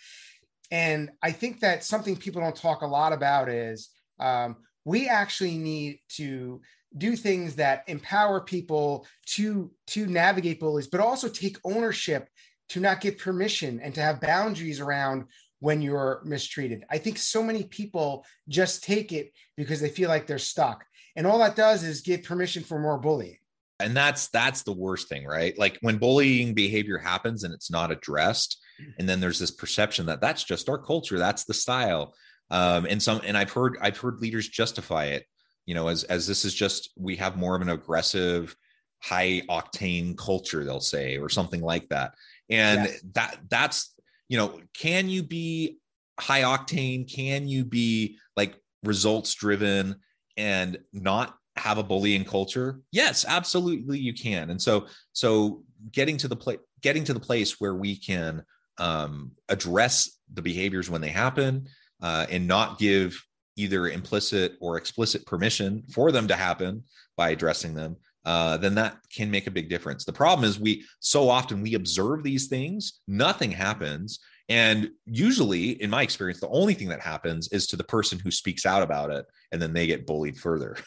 And 0.71 1.11
I 1.21 1.31
think 1.31 1.61
that 1.61 1.83
something 1.83 2.15
people 2.15 2.41
don't 2.41 2.55
talk 2.55 2.81
a 2.81 2.87
lot 2.87 3.13
about 3.13 3.49
is 3.49 3.89
um, 4.19 4.57
we 4.89 5.07
actually 5.07 5.55
need 5.55 5.99
to 6.09 6.59
do 6.97 7.15
things 7.15 7.55
that 7.55 7.83
empower 7.87 8.41
people 8.41 9.05
to 9.27 9.71
to 9.85 10.07
navigate 10.07 10.59
bullies 10.59 10.87
but 10.87 10.99
also 10.99 11.29
take 11.29 11.57
ownership 11.63 12.27
to 12.69 12.79
not 12.79 12.99
give 12.99 13.17
permission 13.19 13.79
and 13.81 13.93
to 13.93 14.01
have 14.01 14.19
boundaries 14.19 14.79
around 14.79 15.25
when 15.59 15.81
you're 15.81 16.21
mistreated. 16.23 16.85
I 16.89 16.97
think 16.97 17.17
so 17.17 17.43
many 17.43 17.63
people 17.63 18.25
just 18.47 18.83
take 18.83 19.11
it 19.11 19.33
because 19.57 19.81
they 19.81 19.89
feel 19.89 20.07
like 20.07 20.25
they're 20.25 20.37
stuck. 20.37 20.85
And 21.15 21.27
all 21.27 21.39
that 21.39 21.55
does 21.55 21.83
is 21.83 22.01
give 22.01 22.23
permission 22.23 22.63
for 22.63 22.79
more 22.79 22.97
bullying. 22.97 23.37
And 23.79 23.95
that's 23.95 24.29
that's 24.29 24.63
the 24.63 24.73
worst 24.73 25.07
thing 25.09 25.25
right? 25.25 25.57
Like 25.57 25.77
when 25.81 25.97
bullying 25.97 26.53
behavior 26.53 26.97
happens 26.97 27.43
and 27.43 27.53
it's 27.53 27.71
not 27.71 27.91
addressed 27.91 28.59
and 28.97 29.07
then 29.07 29.19
there's 29.19 29.39
this 29.39 29.51
perception 29.51 30.05
that 30.07 30.21
that's 30.21 30.43
just 30.43 30.69
our 30.69 30.77
culture 30.77 31.17
that's 31.17 31.43
the 31.43 31.53
style 31.53 32.13
um, 32.51 32.85
and 32.85 33.01
some 33.01 33.21
and 33.25 33.37
i've 33.37 33.51
heard 33.51 33.77
i've 33.81 33.97
heard 33.97 34.19
leaders 34.19 34.47
justify 34.47 35.05
it 35.05 35.25
you 35.65 35.75
know 35.75 35.87
as 35.87 36.03
as 36.05 36.27
this 36.27 36.45
is 36.45 36.53
just 36.53 36.89
we 36.97 37.15
have 37.15 37.37
more 37.37 37.55
of 37.55 37.61
an 37.61 37.69
aggressive 37.69 38.55
high 39.01 39.41
octane 39.49 40.17
culture 40.17 40.63
they'll 40.63 40.79
say 40.79 41.17
or 41.17 41.29
something 41.29 41.61
like 41.61 41.87
that. 41.89 42.13
And 42.49 42.85
yes. 42.85 43.01
that 43.13 43.37
that's 43.49 43.93
you 44.27 44.37
know 44.37 44.59
can 44.73 45.09
you 45.09 45.23
be 45.23 45.77
high 46.19 46.41
octane? 46.41 47.11
Can 47.11 47.47
you 47.47 47.63
be 47.65 48.17
like 48.35 48.55
results 48.83 49.33
driven 49.33 49.95
and 50.37 50.77
not 50.93 51.35
have 51.55 51.77
a 51.77 51.83
bullying 51.83 52.25
culture? 52.25 52.81
Yes 52.91 53.25
absolutely 53.27 53.99
you 53.99 54.13
can. 54.13 54.49
And 54.49 54.61
so 54.61 54.87
so 55.13 55.63
getting 55.91 56.17
to 56.17 56.27
the 56.27 56.35
place 56.35 56.59
getting 56.81 57.03
to 57.05 57.13
the 57.13 57.19
place 57.19 57.59
where 57.59 57.75
we 57.75 57.95
can 57.95 58.43
um, 58.77 59.31
address 59.49 60.17
the 60.33 60.41
behaviors 60.41 60.89
when 60.89 61.01
they 61.01 61.09
happen 61.09 61.67
uh, 62.01 62.25
and 62.29 62.47
not 62.47 62.79
give 62.79 63.21
either 63.55 63.87
implicit 63.87 64.55
or 64.61 64.77
explicit 64.77 65.25
permission 65.25 65.83
for 65.91 66.11
them 66.11 66.27
to 66.27 66.35
happen 66.35 66.83
by 67.17 67.29
addressing 67.29 67.73
them 67.73 67.97
uh, 68.25 68.57
then 68.57 68.75
that 68.75 68.97
can 69.11 69.31
make 69.31 69.47
a 69.47 69.51
big 69.51 69.69
difference. 69.69 70.05
The 70.05 70.13
problem 70.13 70.47
is 70.47 70.59
we 70.59 70.85
so 70.99 71.29
often 71.29 71.61
we 71.61 71.75
observe 71.75 72.23
these 72.23 72.47
things 72.47 72.99
nothing 73.07 73.51
happens 73.51 74.19
and 74.49 74.89
usually 75.05 75.81
in 75.81 75.89
my 75.89 76.01
experience 76.01 76.39
the 76.39 76.49
only 76.49 76.73
thing 76.73 76.89
that 76.89 77.01
happens 77.01 77.47
is 77.49 77.67
to 77.67 77.75
the 77.75 77.83
person 77.83 78.19
who 78.19 78.31
speaks 78.31 78.65
out 78.65 78.83
about 78.83 79.09
it 79.09 79.25
and 79.51 79.61
then 79.61 79.73
they 79.73 79.87
get 79.87 80.05
bullied 80.05 80.37
further. 80.37 80.77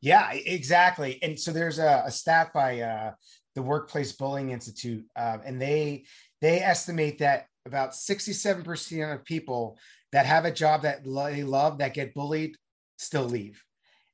Yeah 0.00 0.32
exactly 0.32 1.18
and 1.22 1.40
so 1.40 1.50
there's 1.50 1.78
a, 1.78 2.02
a 2.04 2.10
stat 2.10 2.52
by 2.52 2.80
uh, 2.80 3.12
the 3.54 3.62
workplace 3.62 4.12
bullying 4.12 4.50
institute 4.50 5.02
uh, 5.16 5.38
and 5.42 5.58
they 5.58 6.04
they 6.42 6.60
estimate 6.60 7.20
that 7.20 7.46
about 7.64 7.92
67% 7.92 9.14
of 9.14 9.24
people 9.24 9.78
that 10.14 10.26
have 10.26 10.44
a 10.44 10.50
job 10.52 10.82
that 10.82 11.02
they 11.02 11.42
love 11.42 11.78
that 11.78 11.92
get 11.92 12.14
bullied 12.14 12.56
still 12.96 13.24
leave. 13.24 13.60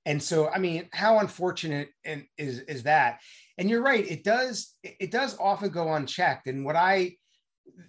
And 0.07 0.21
so, 0.23 0.49
I 0.49 0.59
mean, 0.59 0.89
how 0.95 1.19
unfortunate 1.19 1.91
and 2.07 2.25
is 2.39 2.61
is 2.61 2.85
that? 2.85 3.21
And 3.59 3.69
you're 3.69 3.83
right, 3.83 4.11
it 4.11 4.25
does 4.25 4.75
it 4.83 5.11
does 5.11 5.37
often 5.39 5.69
go 5.69 5.93
unchecked. 5.93 6.47
And 6.47 6.65
what 6.65 6.75
I 6.75 7.17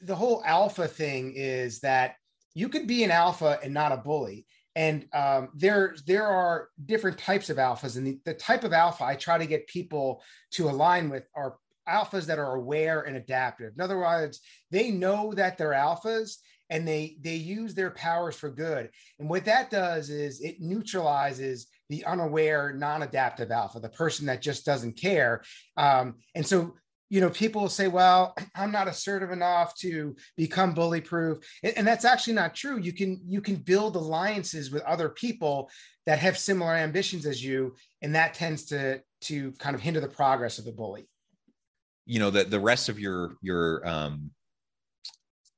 the 0.04 0.16
whole 0.16 0.44
alpha 0.46 0.90
thing 0.90 1.34
is 1.38 1.80
that 1.80 2.16
you 2.54 2.68
could 2.68 2.86
be 2.86 3.06
an 3.06 3.12
alpha 3.12 3.60
and 3.64 3.74
not 3.74 3.94
a 3.94 3.98
bully. 3.98 4.46
And 4.76 5.06
um, 5.14 5.48
there 5.56 5.96
there 6.06 6.28
are 6.28 6.68
different 6.86 7.18
types 7.18 7.50
of 7.50 7.58
alphas, 7.58 7.96
and 7.96 8.06
the, 8.06 8.20
the 8.26 8.34
type 8.34 8.66
of 8.66 8.74
alpha 8.74 9.06
I 9.06 9.16
try 9.16 9.38
to 9.38 9.46
get 9.46 9.68
people 9.68 10.22
to 10.52 10.70
align 10.70 11.10
with 11.10 11.24
are 11.34 11.56
alphas 11.88 12.26
that 12.26 12.40
are 12.40 12.56
aware 12.56 13.04
and 13.04 13.16
adaptive. 13.16 13.72
In 13.74 13.82
other 13.82 14.00
words, 14.00 14.42
they 14.70 14.92
know 14.92 15.34
that 15.34 15.58
they're 15.58 15.72
alphas 15.72 16.40
and 16.72 16.88
they 16.88 17.18
they 17.22 17.36
use 17.36 17.76
their 17.76 17.92
powers 17.92 18.36
for 18.36 18.50
good. 18.50 18.90
And 19.20 19.30
what 19.30 19.46
that 19.46 19.70
does 19.70 20.10
is 20.10 20.42
it 20.42 20.62
neutralizes 20.62 21.68
the 21.90 22.04
unaware 22.06 22.74
non-adaptive 22.74 23.52
alpha 23.52 23.80
the 23.80 23.90
person 23.90 24.26
that 24.28 24.42
just 24.42 24.66
doesn't 24.66 24.94
care. 24.94 25.44
Um, 25.78 26.16
and 26.34 26.48
so 26.48 26.74
you 27.10 27.20
know 27.20 27.30
people 27.30 27.62
will 27.62 27.70
say 27.70 27.90
well 27.90 28.34
i'm 28.56 28.72
not 28.72 28.88
assertive 28.88 29.32
enough 29.32 29.76
to 29.76 30.16
become 30.38 30.74
bully 30.74 31.02
proof 31.02 31.40
and, 31.62 31.78
and 31.80 31.86
that's 31.86 32.06
actually 32.06 32.34
not 32.34 32.56
true. 32.56 32.80
You 32.80 32.94
can 32.94 33.22
you 33.28 33.42
can 33.42 33.58
build 33.58 33.96
alliances 33.96 34.72
with 34.72 34.82
other 34.84 35.10
people 35.10 35.70
that 36.06 36.20
have 36.20 36.38
similar 36.38 36.74
ambitions 36.74 37.26
as 37.26 37.44
you 37.44 37.76
and 38.02 38.16
that 38.16 38.34
tends 38.34 38.66
to 38.68 39.02
to 39.22 39.52
kind 39.54 39.76
of 39.76 39.82
hinder 39.82 40.00
the 40.00 40.08
progress 40.08 40.58
of 40.58 40.66
the 40.66 40.72
bully. 40.72 41.08
You 42.06 42.20
know 42.20 42.32
that 42.32 42.50
the 42.50 42.62
rest 42.62 42.88
of 42.88 42.98
your 42.98 43.36
your 43.42 43.86
um 43.86 44.32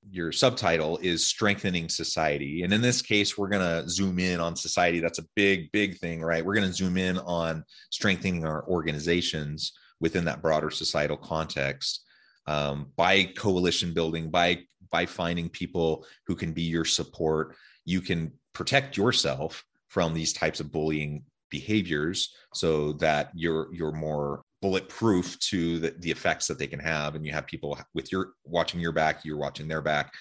your 0.09 0.31
subtitle 0.31 0.97
is 1.01 1.25
strengthening 1.25 1.89
society. 1.89 2.63
And 2.63 2.73
in 2.73 2.81
this 2.81 3.01
case 3.01 3.37
we're 3.37 3.49
going 3.49 3.83
to 3.83 3.89
zoom 3.89 4.19
in 4.19 4.39
on 4.39 4.55
society. 4.55 4.99
That's 4.99 5.19
a 5.19 5.25
big 5.35 5.71
big 5.71 5.97
thing 5.97 6.21
right? 6.21 6.45
We're 6.45 6.55
going 6.55 6.67
to 6.67 6.73
zoom 6.73 6.97
in 6.97 7.17
on 7.19 7.63
strengthening 7.91 8.45
our 8.45 8.67
organizations 8.67 9.73
within 9.99 10.25
that 10.25 10.41
broader 10.41 10.69
societal 10.69 11.17
context 11.17 12.03
um, 12.47 12.91
by 12.95 13.23
coalition 13.23 13.93
building 13.93 14.29
by 14.29 14.63
by 14.91 15.05
finding 15.05 15.49
people 15.49 16.05
who 16.27 16.35
can 16.35 16.53
be 16.53 16.63
your 16.63 16.85
support. 16.85 17.55
You 17.85 18.01
can 18.01 18.33
protect 18.53 18.95
yourself 18.97 19.63
from 19.87 20.13
these 20.13 20.33
types 20.33 20.59
of 20.59 20.71
bullying 20.71 21.23
behaviors 21.49 22.33
so 22.53 22.93
that 22.93 23.29
you're 23.35 23.73
you're 23.73 23.91
more 23.91 24.43
bulletproof 24.63 25.37
to 25.39 25.77
the, 25.77 25.93
the 25.99 26.09
effects 26.09 26.47
that 26.47 26.57
they 26.57 26.67
can 26.67 26.79
have 26.79 27.15
and 27.15 27.25
you 27.25 27.33
have 27.33 27.45
people 27.45 27.77
with 27.93 28.13
your 28.13 28.31
watching 28.45 28.79
your 28.79 28.93
back 28.93 29.25
you're 29.25 29.35
watching 29.35 29.67
their 29.67 29.81
back 29.81 30.13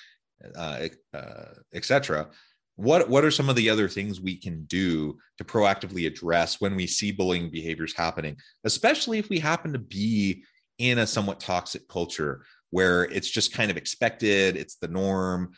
uh, 0.56 0.88
uh, 1.14 1.44
etc 1.74 2.28
what 2.74 3.08
what 3.08 3.24
are 3.24 3.30
some 3.30 3.48
of 3.48 3.54
the 3.54 3.70
other 3.70 3.88
things 3.88 4.20
we 4.20 4.34
can 4.34 4.64
do 4.64 5.16
to 5.38 5.44
proactively 5.44 6.08
address 6.08 6.60
when 6.60 6.74
we 6.74 6.88
see 6.88 7.12
bullying 7.12 7.50
behaviors 7.50 7.94
happening 7.96 8.36
especially 8.64 9.20
if 9.20 9.28
we 9.28 9.38
happen 9.38 9.72
to 9.72 9.78
be 9.78 10.42
in 10.78 10.98
a 10.98 11.06
somewhat 11.06 11.38
toxic 11.38 11.86
culture 11.86 12.44
where 12.70 13.04
it's 13.04 13.30
just 13.30 13.54
kind 13.54 13.70
of 13.70 13.76
expected 13.76 14.56
it's 14.56 14.74
the 14.74 14.88
norm 14.88 15.52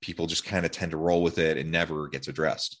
people 0.00 0.26
just 0.26 0.46
kind 0.46 0.64
of 0.64 0.72
tend 0.72 0.92
to 0.92 0.96
roll 0.96 1.22
with 1.22 1.36
it 1.36 1.58
and 1.58 1.70
never 1.70 2.08
gets 2.08 2.26
addressed 2.26 2.80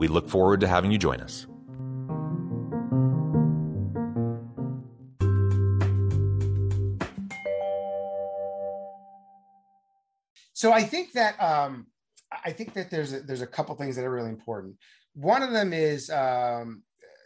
We 0.00 0.08
look 0.08 0.30
forward 0.30 0.60
to 0.60 0.66
having 0.66 0.90
you 0.90 0.96
join 0.96 1.20
us. 1.20 1.46
So 10.54 10.72
I 10.72 10.82
think 10.82 11.12
that 11.12 11.38
um, 11.38 11.86
I 12.44 12.50
think 12.52 12.72
that 12.74 12.90
there's 12.90 13.12
a, 13.12 13.20
there's 13.20 13.42
a 13.42 13.46
couple 13.46 13.74
things 13.74 13.94
that 13.96 14.06
are 14.06 14.10
really 14.10 14.30
important. 14.30 14.76
One 15.14 15.42
of 15.42 15.52
them 15.52 15.74
is 15.74 16.08
um, 16.08 16.82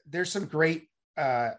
there's 0.08 0.32
some 0.32 0.46
great 0.46 0.88
uh, 1.16 1.50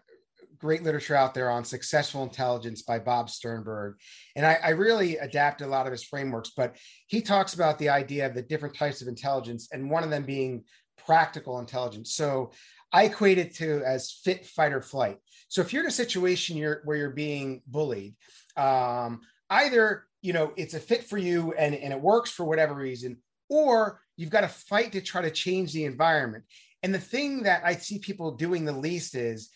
great 0.58 0.82
literature 0.82 1.14
out 1.14 1.32
there 1.32 1.50
on 1.50 1.64
successful 1.64 2.24
intelligence 2.24 2.82
by 2.82 2.98
Bob 2.98 3.30
Sternberg. 3.30 3.96
And 4.36 4.44
I, 4.44 4.58
I, 4.62 4.70
really 4.70 5.16
adapted 5.18 5.66
a 5.66 5.70
lot 5.70 5.86
of 5.86 5.92
his 5.92 6.02
frameworks, 6.02 6.52
but 6.56 6.76
he 7.06 7.20
talks 7.20 7.52
about 7.52 7.78
the 7.78 7.90
idea 7.90 8.26
of 8.26 8.34
the 8.34 8.42
different 8.42 8.74
types 8.74 9.02
of 9.02 9.08
intelligence, 9.08 9.68
and 9.72 9.90
one 9.90 10.02
of 10.02 10.10
them 10.10 10.24
being 10.24 10.64
practical 11.06 11.58
intelligence. 11.60 12.12
So 12.14 12.50
I 12.92 13.04
equate 13.04 13.38
it 13.38 13.54
to 13.56 13.82
as 13.84 14.10
fit, 14.10 14.44
fight, 14.44 14.72
or 14.72 14.82
flight. 14.82 15.18
So 15.48 15.60
if 15.60 15.72
you're 15.72 15.82
in 15.82 15.88
a 15.88 15.92
situation 15.92 16.56
you're, 16.56 16.82
where 16.84 16.96
you're 16.96 17.10
being 17.10 17.62
bullied, 17.66 18.14
um, 18.56 19.20
either 19.50 20.06
you 20.22 20.32
know 20.32 20.52
it's 20.56 20.74
a 20.74 20.80
fit 20.80 21.04
for 21.04 21.18
you 21.18 21.52
and, 21.54 21.74
and 21.74 21.92
it 21.92 22.00
works 22.00 22.30
for 22.30 22.44
whatever 22.44 22.74
reason, 22.74 23.18
or 23.48 24.00
you've 24.16 24.30
got 24.30 24.40
to 24.42 24.48
fight 24.48 24.92
to 24.92 25.00
try 25.00 25.22
to 25.22 25.30
change 25.30 25.72
the 25.72 25.84
environment. 25.84 26.44
And 26.82 26.92
the 26.94 26.98
thing 26.98 27.44
that 27.44 27.62
I 27.64 27.74
see 27.74 27.98
people 27.98 28.32
doing 28.32 28.64
the 28.64 28.72
least 28.72 29.14
is 29.14 29.50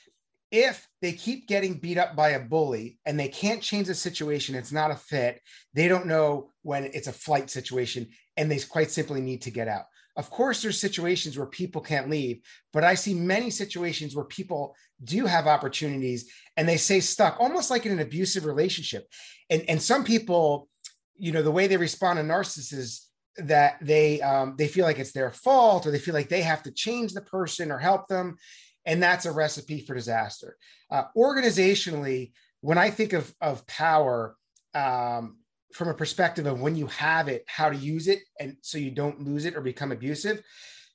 if 0.51 0.89
they 1.01 1.13
keep 1.13 1.47
getting 1.47 1.75
beat 1.75 1.99
up 1.99 2.17
by 2.17 2.31
a 2.31 2.41
bully 2.41 2.99
and 3.07 3.19
they 3.19 3.29
can't 3.29 3.63
change 3.63 3.87
the 3.87 3.95
situation, 3.95 4.55
it's 4.55 4.73
not 4.73 4.91
a 4.91 4.97
fit. 4.97 5.41
They 5.75 5.87
don't 5.87 6.07
know 6.07 6.51
when 6.63 6.85
it's 6.87 7.07
a 7.07 7.13
flight 7.13 7.51
situation 7.51 8.09
and 8.37 8.51
they 8.51 8.59
quite 8.59 8.91
simply 8.91 9.21
need 9.21 9.43
to 9.43 9.51
get 9.51 9.69
out. 9.69 9.85
Of 10.21 10.29
course, 10.29 10.61
there's 10.61 10.79
situations 10.79 11.39
where 11.39 11.47
people 11.47 11.81
can't 11.81 12.11
leave, 12.11 12.43
but 12.75 12.85
I 12.85 12.95
see 12.95 13.15
many 13.15 13.49
situations 13.49 14.15
where 14.15 14.27
people 14.27 14.77
do 15.03 15.25
have 15.25 15.47
opportunities 15.47 16.31
and 16.59 16.69
they 16.69 16.77
stay 16.77 17.01
stuck, 17.01 17.41
almost 17.41 17.71
like 17.71 17.87
in 17.87 17.93
an 17.93 18.01
abusive 18.01 18.45
relationship. 18.45 19.09
And, 19.49 19.65
and 19.67 19.81
some 19.81 20.05
people, 20.05 20.69
you 21.17 21.33
know, 21.33 21.43
the 21.43 21.51
way 21.51 21.69
they 21.69 21.79
respond 21.79 22.19
to 22.19 22.23
narcissists 22.23 23.07
that 23.39 23.79
they 23.81 24.21
um, 24.21 24.57
they 24.59 24.69
feel 24.69 24.85
like 24.85 24.99
it's 24.99 25.13
their 25.13 25.31
fault 25.31 25.87
or 25.87 25.91
they 25.91 25.99
feel 25.99 26.13
like 26.13 26.29
they 26.29 26.43
have 26.43 26.63
to 26.65 26.71
change 26.71 27.15
the 27.15 27.23
person 27.23 27.71
or 27.71 27.79
help 27.79 28.07
them 28.09 28.37
and 28.85 29.03
that's 29.03 29.25
a 29.25 29.33
recipe 29.33 29.81
for 29.81 29.95
disaster 29.95 30.57
uh, 30.91 31.05
organizationally 31.17 32.33
when 32.61 32.77
i 32.77 32.91
think 32.91 33.13
of 33.13 33.33
of 33.41 33.65
power 33.69 34.37
um, 34.75 35.37
from 35.73 35.89
a 35.89 35.95
perspective 35.95 36.47
of 36.47 36.61
when 36.61 36.77
you 36.77 36.87
have 36.87 37.29
it 37.29 37.45
how 37.47 37.69
to 37.69 37.77
use 37.77 38.09
it 38.09 38.21
and 38.39 38.57
so 38.63 38.79
you 38.79 38.91
don't 38.91 39.21
lose 39.21 39.45
it 39.45 39.57
or 39.57 39.61
become 39.61 39.93
abusive 39.93 40.43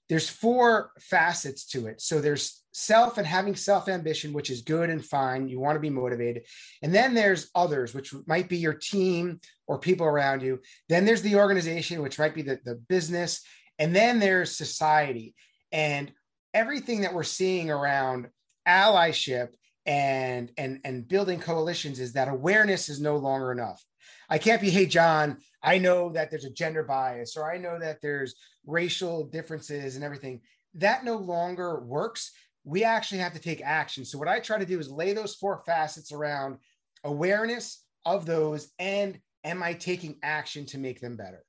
there's 0.08 0.29
four 0.29 0.91
facets 1.00 1.65
to 1.67 1.88
it. 1.88 2.00
So 2.00 2.22
there's 2.22 2.63
self 2.74 3.17
and 3.17 3.25
having 3.25 3.55
self 3.55 3.89
ambition 3.89 4.34
which 4.34 4.50
is 4.50 4.62
good 4.62 4.89
and 4.89 5.03
fine. 5.03 5.48
You 5.48 5.60
want 5.60 5.75
to 5.77 5.79
be 5.79 5.89
motivated. 5.89 6.44
And 6.84 6.94
then 6.94 7.13
there's 7.13 7.50
others 7.56 7.93
which 7.93 8.13
might 8.28 8.47
be 8.47 8.58
your 8.58 8.73
team 8.73 9.39
or 9.67 9.80
people 9.80 10.06
around 10.06 10.43
you. 10.43 10.60
Then 10.89 11.06
there's 11.06 11.23
the 11.23 11.38
organization 11.38 12.02
which 12.02 12.19
might 12.19 12.36
be 12.36 12.43
the, 12.43 12.60
the 12.63 12.76
business. 12.76 13.41
And 13.80 13.95
then 13.95 14.19
there's 14.19 14.56
society. 14.56 15.34
And 15.71 16.12
everything 16.54 17.02
that 17.02 17.13
we're 17.13 17.23
seeing 17.23 17.71
around 17.71 18.28
allyship 18.67 19.50
and 19.88 20.52
and 20.58 20.82
and 20.84 21.08
building 21.08 21.39
coalitions 21.39 22.00
is 22.00 22.13
that 22.13 22.28
awareness 22.28 22.89
is 22.89 23.00
no 23.00 23.17
longer 23.17 23.52
enough 23.52 23.84
i 24.30 24.38
can't 24.38 24.62
be 24.62 24.70
hey 24.70 24.86
john 24.86 25.38
i 25.64 25.78
know 25.78 26.10
that 26.10 26.30
there's 26.30 26.46
a 26.46 26.50
gender 26.50 26.84
bias 26.84 27.36
or 27.38 27.52
i 27.52 27.58
know 27.58 27.80
that 27.80 28.02
there's 28.02 28.36
racial 28.66 29.26
differences 29.26 29.96
and 29.96 30.04
everything 30.04 30.42
that 30.74 31.06
no 31.06 31.16
longer 31.16 31.80
works 31.80 32.32
we 32.66 32.84
actually 32.84 33.20
have 33.20 33.34
to 33.34 33.40
take 33.40 33.62
action. 33.64 34.04
So 34.04 34.18
what 34.18 34.28
I 34.28 34.40
try 34.40 34.58
to 34.58 34.66
do 34.66 34.80
is 34.80 34.90
lay 34.90 35.14
those 35.14 35.36
four 35.36 35.62
facets 35.66 36.12
around 36.12 36.58
awareness 37.04 37.86
of 38.06 38.26
those 38.26 38.70
and 38.80 39.20
am 39.44 39.62
I 39.62 39.74
taking 39.74 40.18
action 40.24 40.66
to 40.68 40.80
make 40.80 41.00
them 41.00 41.16
better? 41.16 41.44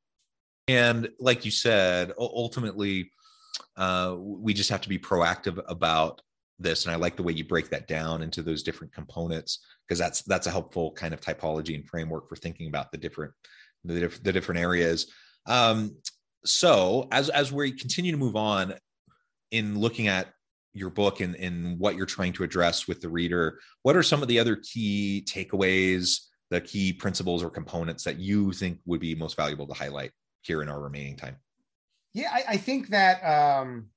And 0.68 1.08
like 1.18 1.44
you 1.44 1.50
said, 1.50 2.12
ultimately, 2.18 3.10
uh, 3.76 4.16
we 4.18 4.52
just 4.52 4.68
have 4.68 4.82
to 4.82 4.88
be 4.88 4.98
proactive 4.98 5.62
about 5.68 6.20
this. 6.58 6.84
And 6.84 6.92
I 6.92 6.96
like 6.96 7.16
the 7.16 7.22
way 7.22 7.32
you 7.32 7.44
break 7.44 7.70
that 7.70 7.86
down 7.86 8.22
into 8.22 8.42
those 8.42 8.62
different 8.62 8.92
components 8.92 9.64
because 9.86 9.98
that's 9.98 10.22
that's 10.22 10.46
a 10.46 10.50
helpful 10.50 10.92
kind 10.92 11.14
of 11.14 11.20
typology 11.20 11.74
and 11.74 11.86
framework 11.86 12.28
for 12.28 12.36
thinking 12.36 12.68
about 12.68 12.90
the 12.92 12.98
different 12.98 13.32
the, 13.84 14.00
diff- 14.00 14.22
the 14.22 14.32
different 14.32 14.60
areas. 14.60 15.12
Um, 15.46 15.96
so 16.44 17.08
as 17.12 17.28
as 17.28 17.52
we 17.52 17.72
continue 17.72 18.12
to 18.12 18.18
move 18.18 18.36
on 18.36 18.74
in 19.50 19.78
looking 19.78 20.08
at 20.08 20.28
your 20.72 20.90
book 20.90 21.20
and, 21.20 21.34
and 21.36 21.78
what 21.78 21.96
you're 21.96 22.06
trying 22.06 22.32
to 22.34 22.44
address 22.44 22.86
with 22.86 23.00
the 23.00 23.08
reader, 23.08 23.58
what 23.82 23.96
are 23.96 24.02
some 24.02 24.22
of 24.22 24.28
the 24.28 24.38
other 24.38 24.56
key 24.56 25.26
takeaways, 25.26 26.20
the 26.50 26.60
key 26.60 26.92
principles 26.92 27.42
or 27.42 27.50
components 27.50 28.04
that 28.04 28.18
you 28.18 28.52
think 28.52 28.78
would 28.84 29.00
be 29.00 29.14
most 29.14 29.36
valuable 29.36 29.66
to 29.66 29.74
highlight 29.74 30.10
here 30.42 30.62
in 30.62 30.68
our 30.68 30.80
remaining 30.80 31.16
time? 31.16 31.36
Yeah, 32.12 32.30
I, 32.32 32.44
I 32.50 32.56
think 32.56 32.88
that 32.88 33.22
um, 33.22 33.88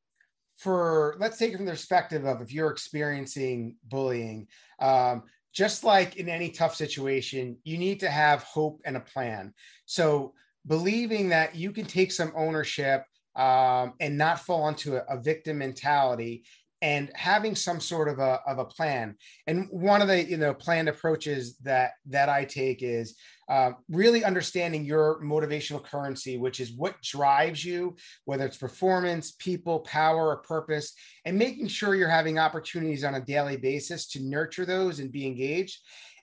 for 0.59 1.15
let's 1.19 1.37
take 1.37 1.53
it 1.53 1.57
from 1.57 1.65
the 1.65 1.71
perspective 1.71 2.25
of 2.25 2.41
if 2.41 2.51
you're 2.51 2.69
experiencing 2.69 3.77
bullying, 3.87 4.45
um, 4.79 5.23
just 5.53 5.85
like 5.85 6.17
in 6.17 6.27
any 6.27 6.49
tough 6.49 6.75
situation, 6.75 7.57
you 7.63 7.77
need 7.77 8.01
to 8.01 8.09
have 8.09 8.43
hope 8.43 8.81
and 8.83 8.97
a 8.97 8.99
plan. 8.99 9.53
So 9.85 10.33
believing 10.67 11.29
that 11.29 11.55
you 11.55 11.71
can 11.71 11.85
take 11.85 12.11
some 12.11 12.33
ownership 12.35 13.05
um, 13.35 13.93
and 14.01 14.17
not 14.17 14.41
fall 14.41 14.67
into 14.67 14.97
a, 14.97 15.17
a, 15.17 15.21
victim 15.21 15.59
mentality 15.59 16.43
and 16.81 17.11
having 17.13 17.55
some 17.55 17.79
sort 17.79 18.07
of 18.07 18.19
a, 18.19 18.39
of 18.47 18.57
a 18.57 18.65
plan. 18.65 19.15
And 19.47 19.67
one 19.69 20.01
of 20.01 20.07
the 20.07 20.23
you 20.23 20.37
know 20.37 20.53
planned 20.53 20.89
approaches 20.89 21.57
that 21.59 21.91
that 22.07 22.29
i 22.29 22.45
take 22.45 22.81
is 22.81 23.15
uh, 23.49 23.71
really 23.89 24.23
understanding 24.23 24.85
your 24.85 25.19
motivational 25.23 25.83
currency 25.83 26.37
which 26.37 26.59
is 26.59 26.71
what 26.71 27.01
drives 27.01 27.65
you 27.65 27.95
whether 28.25 28.45
it's 28.45 28.57
performance 28.57 29.31
people 29.39 29.79
power 29.79 30.27
or 30.27 30.37
purpose 30.37 30.93
and 31.25 31.37
making 31.37 31.67
sure 31.67 31.95
you're 31.95 32.09
having 32.09 32.39
opportunities 32.39 33.03
on 33.03 33.15
a 33.15 33.21
daily 33.21 33.57
basis 33.57 34.07
to 34.07 34.23
nurture 34.23 34.65
those 34.65 34.99
and 34.99 35.11
be 35.11 35.25
engaged. 35.25 35.79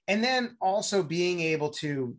And 0.08 0.22
then 0.22 0.56
also 0.60 1.02
being 1.02 1.40
able 1.40 1.70
to 1.70 2.16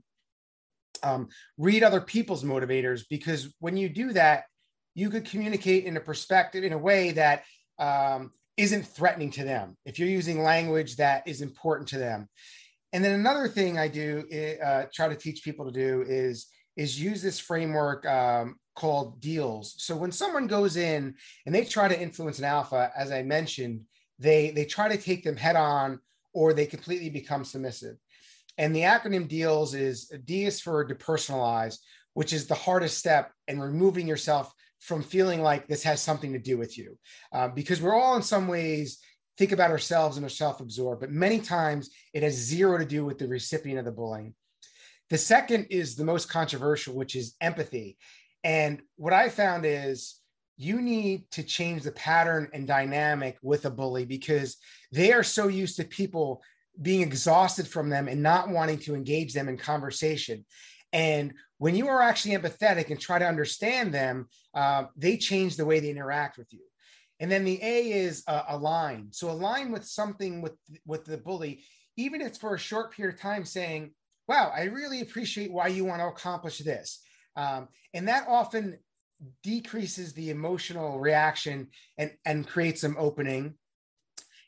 um, 1.03 1.29
read 1.57 1.83
other 1.83 2.01
people's 2.01 2.43
motivators 2.43 3.03
because 3.09 3.53
when 3.59 3.77
you 3.77 3.87
do 3.87 4.13
that 4.13 4.45
you 4.95 5.11
could 5.11 5.25
communicate 5.25 5.85
in 5.85 5.95
a 5.95 6.01
perspective 6.01 6.63
in 6.63 6.73
a 6.73 6.77
way 6.77 7.11
that 7.11 7.43
um, 7.79 8.31
isn't 8.57 8.87
threatening 8.87 9.31
to 9.31 9.43
them, 9.43 9.77
if 9.85 9.99
you're 9.99 10.09
using 10.09 10.41
language 10.41 10.97
that 10.97 11.27
is 11.27 11.41
important 11.41 11.87
to 11.89 11.97
them. 11.97 12.27
And 12.93 13.03
then 13.03 13.13
another 13.13 13.47
thing 13.47 13.77
I 13.77 13.87
do 13.87 14.25
eh, 14.31 14.55
uh, 14.63 14.85
try 14.93 15.07
to 15.09 15.15
teach 15.15 15.43
people 15.43 15.65
to 15.65 15.71
do 15.71 16.03
is 16.07 16.47
is 16.75 17.01
use 17.01 17.23
this 17.23 17.39
framework 17.39 18.05
um, 18.05 18.55
called 18.75 19.19
deals. 19.19 19.73
So 19.79 19.95
when 19.95 20.11
someone 20.11 20.45
goes 20.45 20.77
in 20.77 21.15
and 21.45 21.53
they 21.53 21.65
try 21.65 21.87
to 21.87 21.99
influence 21.99 22.37
an 22.37 22.45
alpha, 22.45 22.91
as 22.95 23.11
I 23.11 23.23
mentioned, 23.23 23.81
they 24.19 24.51
they 24.51 24.65
try 24.65 24.87
to 24.87 25.01
take 25.01 25.23
them 25.23 25.35
head 25.35 25.55
on 25.55 25.99
or 26.33 26.53
they 26.53 26.65
completely 26.65 27.09
become 27.09 27.43
submissive. 27.43 27.97
And 28.57 28.75
the 28.75 28.81
acronym 28.81 29.27
deals 29.27 29.73
is 29.73 30.11
D 30.25 30.45
is 30.45 30.61
for 30.61 30.87
depersonalize, 30.87 31.77
which 32.13 32.33
is 32.33 32.47
the 32.47 32.55
hardest 32.55 32.97
step 32.97 33.31
and 33.47 33.61
removing 33.61 34.07
yourself 34.07 34.51
from 34.79 35.03
feeling 35.03 35.41
like 35.41 35.67
this 35.67 35.83
has 35.83 36.01
something 36.01 36.33
to 36.33 36.39
do 36.39 36.57
with 36.57 36.77
you. 36.77 36.97
Uh, 37.31 37.47
because 37.47 37.81
we're 37.81 37.95
all 37.95 38.15
in 38.15 38.21
some 38.21 38.47
ways 38.47 38.99
think 39.37 39.51
about 39.51 39.71
ourselves 39.71 40.17
and 40.17 40.25
are 40.25 40.29
self-absorbed, 40.29 40.99
but 40.99 41.11
many 41.11 41.39
times 41.39 41.89
it 42.13 42.23
has 42.23 42.33
zero 42.33 42.77
to 42.77 42.85
do 42.85 43.05
with 43.05 43.17
the 43.19 43.27
recipient 43.27 43.79
of 43.79 43.85
the 43.85 43.91
bullying. 43.91 44.33
The 45.09 45.17
second 45.17 45.67
is 45.69 45.95
the 45.95 46.05
most 46.05 46.29
controversial, 46.29 46.95
which 46.95 47.15
is 47.15 47.35
empathy. 47.39 47.97
And 48.43 48.81
what 48.95 49.13
I 49.13 49.29
found 49.29 49.65
is 49.65 50.19
you 50.57 50.81
need 50.81 51.29
to 51.31 51.43
change 51.43 51.83
the 51.83 51.91
pattern 51.91 52.49
and 52.51 52.67
dynamic 52.67 53.37
with 53.41 53.65
a 53.65 53.69
bully 53.69 54.05
because 54.05 54.57
they 54.91 55.13
are 55.13 55.23
so 55.23 55.47
used 55.47 55.77
to 55.77 55.83
people 55.83 56.41
being 56.81 57.01
exhausted 57.01 57.67
from 57.67 57.89
them 57.89 58.07
and 58.07 58.21
not 58.21 58.49
wanting 58.49 58.79
to 58.79 58.95
engage 58.95 59.33
them 59.33 59.49
in 59.49 59.57
conversation. 59.57 60.45
And 60.93 61.33
when 61.57 61.75
you 61.75 61.87
are 61.87 62.01
actually 62.01 62.35
empathetic 62.35 62.89
and 62.89 62.99
try 62.99 63.19
to 63.19 63.27
understand 63.27 63.93
them, 63.93 64.27
uh, 64.53 64.85
they 64.95 65.17
change 65.17 65.55
the 65.55 65.65
way 65.65 65.79
they 65.79 65.89
interact 65.89 66.37
with 66.37 66.51
you. 66.53 66.61
And 67.19 67.31
then 67.31 67.43
the 67.45 67.59
A 67.61 67.91
is 67.91 68.23
uh, 68.27 68.43
align. 68.49 69.09
So 69.11 69.31
align 69.31 69.71
with 69.71 69.85
something 69.85 70.41
with 70.41 70.53
with 70.85 71.05
the 71.05 71.17
bully, 71.17 71.63
even 71.95 72.21
if 72.21 72.27
it's 72.27 72.37
for 72.37 72.53
a 72.53 72.59
short 72.59 72.93
period 72.93 73.15
of 73.15 73.21
time, 73.21 73.43
saying, 73.43 73.91
"Wow, 74.27 74.51
I 74.55 74.65
really 74.65 75.01
appreciate 75.01 75.51
why 75.51 75.67
you 75.67 75.83
want 75.83 75.99
to 76.01 76.07
accomplish 76.07 76.59
this." 76.59 77.01
Um, 77.35 77.69
and 77.93 78.07
that 78.07 78.27
often 78.27 78.77
decreases 79.41 80.13
the 80.13 80.29
emotional 80.29 80.99
reaction 80.99 81.69
and 81.97 82.11
and 82.23 82.47
creates 82.47 82.81
some 82.81 82.95
opening. 82.99 83.55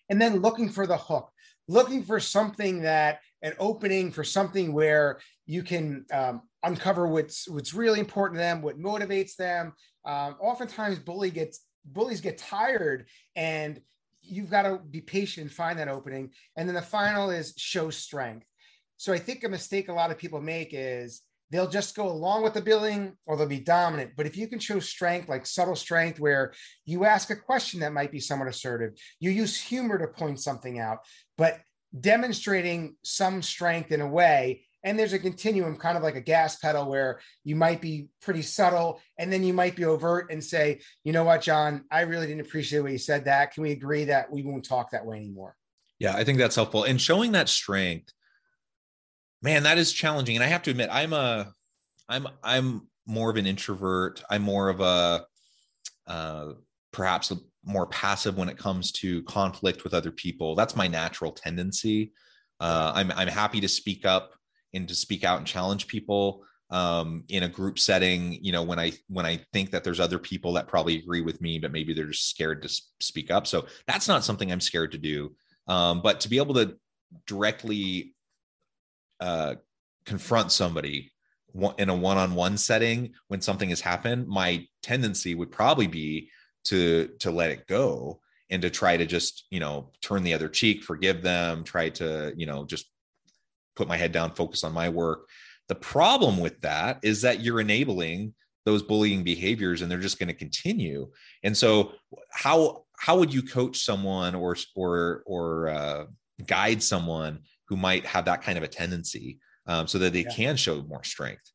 And 0.10 0.22
then 0.22 0.42
looking 0.42 0.70
for 0.70 0.86
the 0.86 0.98
hook, 0.98 1.32
looking 1.68 2.04
for 2.04 2.20
something 2.20 2.82
that 2.82 3.22
an 3.42 3.54
opening 3.60 4.12
for 4.12 4.24
something 4.24 4.74
where 4.74 5.20
you 5.50 5.64
can 5.64 6.06
um, 6.14 6.44
uncover 6.62 7.08
what's 7.08 7.50
what's 7.50 7.74
really 7.74 8.00
important 8.00 8.38
to 8.38 8.44
them, 8.44 8.62
what 8.62 8.80
motivates 8.80 9.36
them. 9.36 9.74
Um, 10.06 10.36
oftentimes, 10.40 11.00
bully 11.00 11.32
gets 11.32 11.62
bullies 11.84 12.22
get 12.22 12.38
tired, 12.38 13.08
and 13.36 13.82
you've 14.22 14.52
got 14.52 14.62
to 14.62 14.78
be 14.78 15.02
patient 15.02 15.48
and 15.48 15.52
find 15.52 15.80
that 15.80 15.88
opening. 15.88 16.30
And 16.56 16.70
then 16.70 16.76
the 16.76 16.84
final 16.84 17.32
is 17.32 17.56
show 17.58 17.90
strength. 17.90 18.46
So 18.98 19.12
I 19.12 19.18
think 19.18 19.44
a 19.44 19.50
mistake 19.50 19.90
a 19.90 19.94
lot 19.94 20.12
of 20.12 20.20
people 20.20 20.40
make 20.40 20.70
is 20.72 21.24
they'll 21.50 21.68
just 21.68 21.96
go 21.96 22.08
along 22.08 22.44
with 22.44 22.54
the 22.54 22.62
billing 22.62 23.18
or 23.26 23.36
they'll 23.36 23.48
be 23.48 23.60
dominant. 23.60 24.12
But 24.16 24.28
if 24.28 24.38
you 24.38 24.48
can 24.48 24.60
show 24.60 24.80
strength, 24.80 25.30
like 25.30 25.48
subtle 25.48 25.76
strength, 25.76 26.20
where 26.20 26.54
you 26.86 27.06
ask 27.06 27.32
a 27.32 27.36
question 27.36 27.80
that 27.80 27.92
might 27.92 28.12
be 28.12 28.20
somewhat 28.20 28.50
assertive, 28.50 28.92
you 29.20 29.32
use 29.32 29.60
humor 29.60 29.98
to 29.98 30.08
point 30.08 30.40
something 30.40 30.78
out, 30.78 31.00
but 31.40 31.60
demonstrating 32.00 32.98
some 33.04 33.42
strength 33.42 33.92
in 33.92 34.02
a 34.02 34.08
way 34.08 34.62
and 34.84 34.98
there's 34.98 35.14
a 35.14 35.20
continuum 35.20 35.76
kind 35.76 35.98
of 35.98 36.04
like 36.04 36.16
a 36.16 36.22
gas 36.22 36.58
pedal 36.58 36.90
where 36.90 37.20
you 37.44 37.56
might 37.56 37.82
be 37.82 38.08
pretty 38.22 38.42
subtle 38.42 39.02
and 39.18 39.32
then 39.32 39.44
you 39.44 39.54
might 39.54 39.76
be 39.76 39.86
overt 39.86 40.32
and 40.32 40.44
say 40.44 40.80
you 41.04 41.14
know 41.14 41.24
what 41.24 41.42
john? 41.42 41.84
I 41.92 42.02
really 42.02 42.28
didn't 42.28 42.46
appreciate 42.46 42.82
what 42.82 42.92
you 42.92 42.98
said 42.98 43.26
that. 43.26 43.54
Can 43.54 43.64
we 43.64 43.72
agree 43.72 44.06
that 44.06 44.32
we 44.32 44.44
won't 44.44 44.66
talk 44.66 44.92
that 44.92 45.06
way 45.06 45.18
anymore? 45.18 45.56
Yeah 46.00 46.16
i 46.16 46.24
think 46.24 46.38
that's 46.38 46.56
helpful. 46.56 46.84
And 46.84 47.00
showing 47.00 47.34
that 47.34 47.50
strength 47.50 48.14
man 49.42 49.64
that 49.64 49.78
is 49.78 49.92
challenging. 49.94 50.36
And 50.36 50.44
i 50.44 50.48
have 50.48 50.64
to 50.64 50.72
admit 50.72 50.90
i'm 50.92 51.14
a 51.14 51.54
i'm 52.08 52.28
i'm 52.44 52.90
more 53.10 53.32
of 53.32 53.38
an 53.38 53.48
introvert. 53.48 54.24
I'm 54.30 54.44
more 54.44 54.70
of 54.70 54.80
a 54.80 55.26
uh 56.08 56.54
perhaps 56.92 57.34
more 57.64 57.88
passive 57.88 58.38
when 58.38 58.50
it 58.50 58.58
comes 58.58 58.92
to 58.92 59.24
conflict 59.24 59.84
with 59.84 59.94
other 59.94 60.12
people. 60.12 60.56
That's 60.56 60.76
my 60.76 60.88
natural 60.88 61.32
tendency. 61.32 62.14
Uh, 62.60 62.92
I'm 62.96 63.12
I'm 63.12 63.28
happy 63.28 63.62
to 63.62 63.68
speak 63.68 64.06
up 64.06 64.32
and 64.74 64.88
to 64.88 64.96
speak 64.96 65.24
out 65.24 65.38
and 65.38 65.48
challenge 65.48 65.88
people 65.88 66.44
um, 66.72 67.24
in 67.30 67.44
a 67.44 67.50
group 67.50 67.80
setting 67.80 68.38
you 68.44 68.52
know 68.52 68.64
when 68.64 68.80
i 68.80 68.92
when 69.08 69.26
i 69.26 69.40
think 69.54 69.72
that 69.72 69.84
there's 69.84 70.00
other 70.00 70.20
people 70.20 70.54
that 70.54 70.68
probably 70.68 70.98
agree 70.98 71.22
with 71.22 71.42
me 71.42 71.58
but 71.58 71.72
maybe 71.72 71.94
they're 71.94 72.06
just 72.06 72.30
scared 72.30 72.62
to 72.62 72.82
speak 73.00 73.32
up. 73.32 73.48
So 73.48 73.66
that's 73.88 74.08
not 74.08 74.24
something 74.24 74.52
i'm 74.52 74.62
scared 74.62 74.92
to 74.92 74.98
do. 74.98 75.36
Um, 75.68 76.02
but 76.02 76.20
to 76.22 76.30
be 76.30 76.38
able 76.38 76.56
to 76.56 76.78
directly 77.28 78.16
uh, 79.20 79.56
confront 80.06 80.52
somebody 80.52 81.12
in 81.78 81.90
a 81.90 81.96
one-on-one 81.96 82.58
setting 82.58 83.14
when 83.28 83.42
something 83.42 83.70
has 83.70 83.82
happened 83.82 84.28
my 84.28 84.66
tendency 84.84 85.34
would 85.34 85.52
probably 85.52 85.88
be 85.88 86.30
to 86.64 87.10
to 87.20 87.32
let 87.32 87.50
it 87.50 87.68
go 87.68 88.20
and 88.52 88.62
to 88.62 88.70
try 88.70 88.96
to 88.96 89.06
just 89.06 89.46
you 89.50 89.60
know 89.60 89.92
turn 90.02 90.24
the 90.24 90.34
other 90.34 90.48
cheek 90.48 90.84
forgive 90.84 91.22
them 91.22 91.64
try 91.64 91.90
to 91.90 92.34
you 92.38 92.46
know 92.46 92.66
just 92.66 92.92
put 93.80 93.88
my 93.88 93.98
head 93.98 94.12
down, 94.12 94.36
focus 94.36 94.64
on 94.64 94.74
my 94.74 94.90
work. 94.90 95.30
The 95.70 95.76
problem 95.76 96.40
with 96.40 96.60
that 96.62 97.00
is 97.02 97.22
that 97.22 97.40
you're 97.40 97.62
enabling 97.62 98.34
those 98.66 98.84
bullying 98.84 99.24
behaviors 99.24 99.82
and 99.82 99.90
they're 99.90 100.00
just 100.00 100.20
going 100.20 100.28
to 100.28 100.34
continue. 100.34 101.10
And 101.44 101.56
so 101.56 101.94
how 102.32 102.84
how 102.98 103.18
would 103.18 103.34
you 103.34 103.42
coach 103.42 103.80
someone 103.80 104.36
or 104.36 104.58
or 104.76 105.24
or 105.26 105.70
uh, 105.70 106.06
guide 106.46 106.84
someone 106.84 107.40
who 107.68 107.78
might 107.78 108.06
have 108.06 108.26
that 108.26 108.42
kind 108.42 108.58
of 108.58 108.64
a 108.64 108.68
tendency 108.68 109.40
um, 109.66 109.88
so 109.88 109.98
that 110.00 110.12
they 110.12 110.24
yeah. 110.24 110.34
can 110.36 110.58
show 110.58 110.82
more 110.84 111.04
strength? 111.04 111.50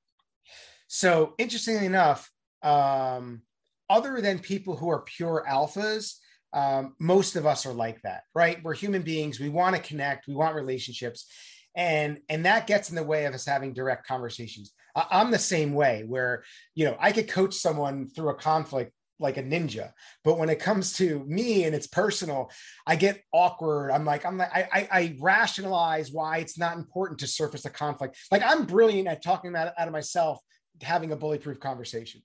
So 0.87 1.35
interestingly 1.37 1.85
enough, 1.85 2.31
um, 2.63 3.43
other 3.91 4.21
than 4.23 4.39
people 4.39 4.77
who 4.77 4.89
are 4.89 5.03
pure 5.03 5.45
alphas, 5.49 6.15
um, 6.55 6.95
most 6.99 7.37
of 7.37 7.45
us 7.45 7.67
are 7.67 7.75
like 7.75 8.01
that, 8.03 8.23
right? 8.35 8.63
We're 8.63 8.75
human 8.75 9.03
beings. 9.03 9.41
We 9.41 9.51
want 9.51 9.77
to 9.77 9.83
connect. 9.83 10.27
We 10.27 10.35
want 10.35 10.55
relationships 10.55 11.27
and 11.75 12.21
and 12.29 12.47
that 12.47 12.67
gets 12.67 12.91
in 12.91 12.97
the 12.97 13.03
way 13.03 13.25
of 13.25 13.35
us 13.35 13.47
having 13.47 13.73
direct 13.73 14.07
conversations. 14.07 14.73
I'm 14.97 15.31
the 15.31 15.39
same 15.39 15.75
way 15.75 16.05
where 16.07 16.45
you 16.75 16.85
know 16.85 16.97
i 17.01 17.13
could 17.13 17.29
coach 17.29 17.55
someone 17.55 18.09
through 18.09 18.31
a 18.31 18.35
conflict 18.35 18.93
like 19.21 19.37
a 19.37 19.43
ninja 19.43 19.93
but 20.25 20.39
when 20.39 20.49
it 20.49 20.59
comes 20.59 20.93
to 20.95 21.25
me 21.27 21.65
and 21.65 21.75
it's 21.75 21.87
personal 21.87 22.51
i 22.87 22.97
get 22.97 23.23
awkward. 23.33 23.91
I'm 23.91 24.05
like 24.05 24.25
i'm 24.25 24.39
like 24.39 24.53
I, 24.55 24.69
I, 24.73 24.89
I 24.93 25.17
rationalize 25.21 26.13
why 26.13 26.39
it's 26.39 26.59
not 26.59 26.77
important 26.77 27.21
to 27.21 27.27
surface 27.27 27.65
a 27.65 27.71
conflict. 27.71 28.17
Like 28.31 28.43
i'm 28.45 28.67
brilliant 28.67 29.09
at 29.09 29.23
talking 29.23 29.51
about 29.51 29.73
out 29.79 29.89
of 29.89 29.93
myself 29.93 30.39
having 30.83 31.13
a 31.13 31.17
bully 31.17 31.39
proof 31.39 31.59
conversation. 31.61 32.23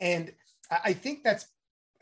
And 0.00 0.32
i 0.70 0.92
think 0.92 1.22
that's 1.24 1.46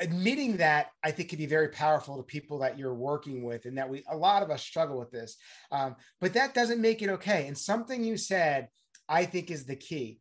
admitting 0.01 0.57
that 0.57 0.89
I 1.05 1.11
think 1.11 1.29
can 1.29 1.39
be 1.39 1.47
very 1.47 1.69
powerful 1.69 2.17
to 2.17 2.23
people 2.23 2.59
that 2.59 2.79
you're 2.79 2.95
working 2.95 3.43
with, 3.43 3.67
and 3.67 3.79
that 3.79 3.89
we 3.89 4.03
a 4.11 4.17
lot 4.17 4.43
of 4.43 4.51
us 4.51 4.63
struggle 4.63 4.99
with 4.99 5.11
this. 5.11 5.37
Um, 5.71 5.97
but 6.21 6.33
that 6.35 6.55
doesn't 6.55 6.81
make 6.81 7.03
it 7.03 7.11
okay. 7.11 7.47
And 7.47 7.57
something 7.57 8.03
you 8.03 8.17
said, 8.17 8.69
I 9.09 9.25
think, 9.27 9.51
is 9.51 9.65
the 9.65 9.77
key. 9.77 10.21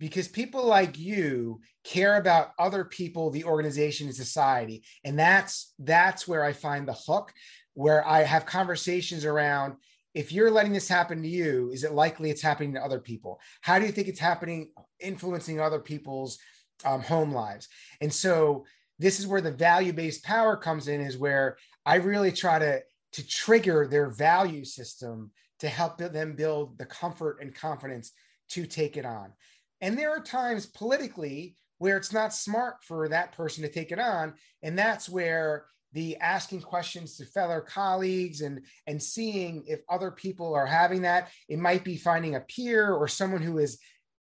Because 0.00 0.28
people 0.28 0.64
like 0.64 0.96
you 0.96 1.60
care 1.82 2.18
about 2.18 2.52
other 2.58 2.84
people, 2.84 3.30
the 3.30 3.44
organization, 3.44 4.06
and 4.06 4.16
society, 4.16 4.84
and 5.04 5.18
that's 5.18 5.74
that's 5.78 6.26
where 6.26 6.44
I 6.44 6.52
find 6.52 6.86
the 6.86 6.94
hook. 6.94 7.32
Where 7.74 8.06
I 8.06 8.22
have 8.22 8.44
conversations 8.44 9.24
around 9.24 9.76
if 10.14 10.32
you're 10.32 10.50
letting 10.50 10.72
this 10.72 10.88
happen 10.88 11.22
to 11.22 11.28
you, 11.28 11.70
is 11.72 11.84
it 11.84 11.92
likely 11.92 12.30
it's 12.30 12.42
happening 12.42 12.74
to 12.74 12.84
other 12.84 12.98
people? 12.98 13.40
How 13.60 13.78
do 13.78 13.86
you 13.86 13.92
think 13.92 14.08
it's 14.08 14.18
happening, 14.18 14.72
influencing 14.98 15.60
other 15.60 15.78
people's 15.78 16.38
um, 16.84 17.02
home 17.02 17.32
lives? 17.32 17.68
And 18.00 18.12
so 18.12 18.64
this 18.98 19.20
is 19.20 19.26
where 19.26 19.40
the 19.40 19.50
value 19.50 19.92
based 19.92 20.24
power 20.24 20.56
comes 20.56 20.88
in 20.88 21.00
is 21.00 21.16
where 21.16 21.56
i 21.86 21.96
really 21.96 22.32
try 22.32 22.58
to 22.58 22.80
to 23.12 23.26
trigger 23.26 23.86
their 23.86 24.10
value 24.10 24.64
system 24.64 25.30
to 25.60 25.68
help 25.68 25.98
them 25.98 26.34
build 26.34 26.78
the 26.78 26.86
comfort 26.86 27.38
and 27.40 27.54
confidence 27.54 28.12
to 28.50 28.66
take 28.66 28.96
it 28.96 29.04
on. 29.04 29.32
And 29.80 29.98
there 29.98 30.10
are 30.10 30.20
times 30.20 30.66
politically 30.66 31.56
where 31.78 31.96
it's 31.96 32.12
not 32.12 32.34
smart 32.34 32.76
for 32.82 33.08
that 33.08 33.32
person 33.32 33.62
to 33.62 33.68
take 33.68 33.92
it 33.92 34.00
on 34.00 34.34
and 34.62 34.76
that's 34.76 35.08
where 35.08 35.66
the 35.92 36.16
asking 36.16 36.60
questions 36.60 37.16
to 37.16 37.24
fellow 37.24 37.60
colleagues 37.60 38.40
and 38.40 38.60
and 38.88 39.00
seeing 39.00 39.62
if 39.66 39.80
other 39.88 40.10
people 40.10 40.54
are 40.54 40.66
having 40.66 41.02
that 41.02 41.28
it 41.48 41.58
might 41.58 41.84
be 41.84 41.96
finding 41.96 42.34
a 42.34 42.40
peer 42.40 42.92
or 42.92 43.06
someone 43.06 43.40
who 43.40 43.58
is 43.58 43.78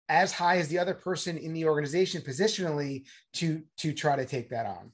as 0.09 0.31
high 0.31 0.57
as 0.57 0.67
the 0.67 0.79
other 0.79 0.93
person 0.93 1.37
in 1.37 1.53
the 1.53 1.65
organization 1.65 2.21
positionally 2.21 3.05
to 3.33 3.61
to 3.77 3.93
try 3.93 4.15
to 4.15 4.25
take 4.25 4.49
that 4.49 4.65
on. 4.65 4.91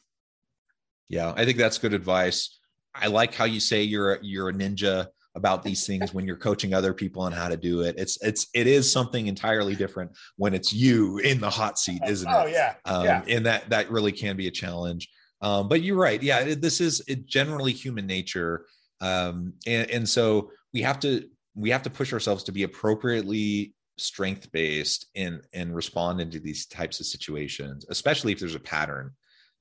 Yeah 1.09 1.33
i 1.35 1.45
think 1.45 1.57
that's 1.57 1.77
good 1.77 1.93
advice. 1.93 2.59
I 2.95 3.07
like 3.07 3.33
how 3.33 3.45
you 3.45 3.59
say 3.59 3.83
you're 3.83 4.19
you're 4.21 4.49
a 4.49 4.53
ninja 4.53 5.07
about 5.35 5.63
these 5.63 5.87
things 5.87 6.13
when 6.13 6.25
you're 6.25 6.37
coaching 6.37 6.73
other 6.73 6.93
people 6.93 7.23
on 7.23 7.31
how 7.31 7.49
to 7.49 7.57
do 7.57 7.81
it. 7.81 7.95
It's 7.97 8.21
it's 8.21 8.47
it 8.53 8.67
is 8.67 8.91
something 8.91 9.27
entirely 9.27 9.75
different 9.75 10.11
when 10.37 10.53
it's 10.53 10.71
you 10.71 11.17
in 11.19 11.39
the 11.39 11.49
hot 11.49 11.79
seat 11.79 12.01
isn't 12.07 12.29
it? 12.29 12.33
Oh 12.33 12.45
yeah, 12.45 12.75
um, 12.85 13.05
yeah. 13.05 13.23
and 13.27 13.45
that 13.45 13.69
that 13.69 13.89
really 13.89 14.11
can 14.11 14.37
be 14.37 14.47
a 14.47 14.51
challenge. 14.51 15.09
Um, 15.41 15.67
but 15.67 15.81
you're 15.81 15.97
right. 15.97 16.21
Yeah 16.21 16.55
this 16.55 16.79
is 16.79 17.03
generally 17.25 17.73
human 17.73 18.05
nature. 18.05 18.65
Um, 19.01 19.53
and, 19.67 19.89
and 19.89 20.09
so 20.09 20.51
we 20.73 20.81
have 20.83 20.99
to 21.01 21.27
we 21.55 21.71
have 21.71 21.83
to 21.83 21.89
push 21.89 22.13
ourselves 22.13 22.43
to 22.45 22.51
be 22.51 22.63
appropriately 22.63 23.73
strength 23.97 24.51
based 24.51 25.07
in 25.15 25.41
and 25.53 25.75
respond 25.75 26.19
into 26.19 26.39
these 26.39 26.65
types 26.65 26.99
of 26.99 27.05
situations 27.05 27.85
especially 27.89 28.31
if 28.31 28.39
there's 28.39 28.55
a 28.55 28.59
pattern 28.59 29.11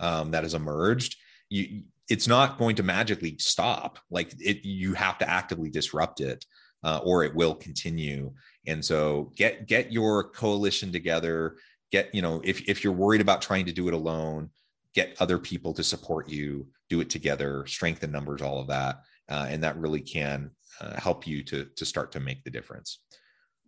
um, 0.00 0.30
that 0.30 0.42
has 0.42 0.54
emerged 0.54 1.16
you 1.50 1.82
it's 2.08 2.28
not 2.28 2.58
going 2.58 2.76
to 2.76 2.82
magically 2.82 3.36
stop. 3.38 3.98
Like 4.10 4.34
it 4.38 4.64
you 4.64 4.94
have 4.94 5.18
to 5.18 5.28
actively 5.28 5.70
disrupt 5.70 6.20
it 6.20 6.44
uh, 6.84 7.00
or 7.04 7.24
it 7.24 7.34
will 7.34 7.54
continue. 7.54 8.32
And 8.66 8.84
so 8.84 9.32
get 9.36 9.66
get 9.66 9.92
your 9.92 10.30
coalition 10.30 10.92
together. 10.92 11.56
Get 11.90 12.14
you 12.14 12.22
know 12.22 12.40
if, 12.44 12.68
if 12.68 12.82
you're 12.82 12.92
worried 12.92 13.20
about 13.20 13.42
trying 13.42 13.66
to 13.66 13.72
do 13.72 13.88
it 13.88 13.94
alone 13.94 14.50
get 14.94 15.16
other 15.20 15.38
people 15.38 15.72
to 15.72 15.82
support 15.82 16.28
you 16.28 16.66
do 16.90 17.00
it 17.00 17.08
together 17.08 17.66
strengthen 17.66 18.10
numbers 18.12 18.42
all 18.42 18.60
of 18.60 18.66
that 18.68 19.00
uh, 19.30 19.46
and 19.48 19.62
that 19.62 19.76
really 19.76 20.00
can 20.00 20.50
uh, 20.80 20.98
help 20.98 21.26
you 21.26 21.42
to 21.42 21.66
to 21.76 21.84
start 21.84 22.12
to 22.12 22.20
make 22.20 22.42
the 22.44 22.50
difference 22.50 23.00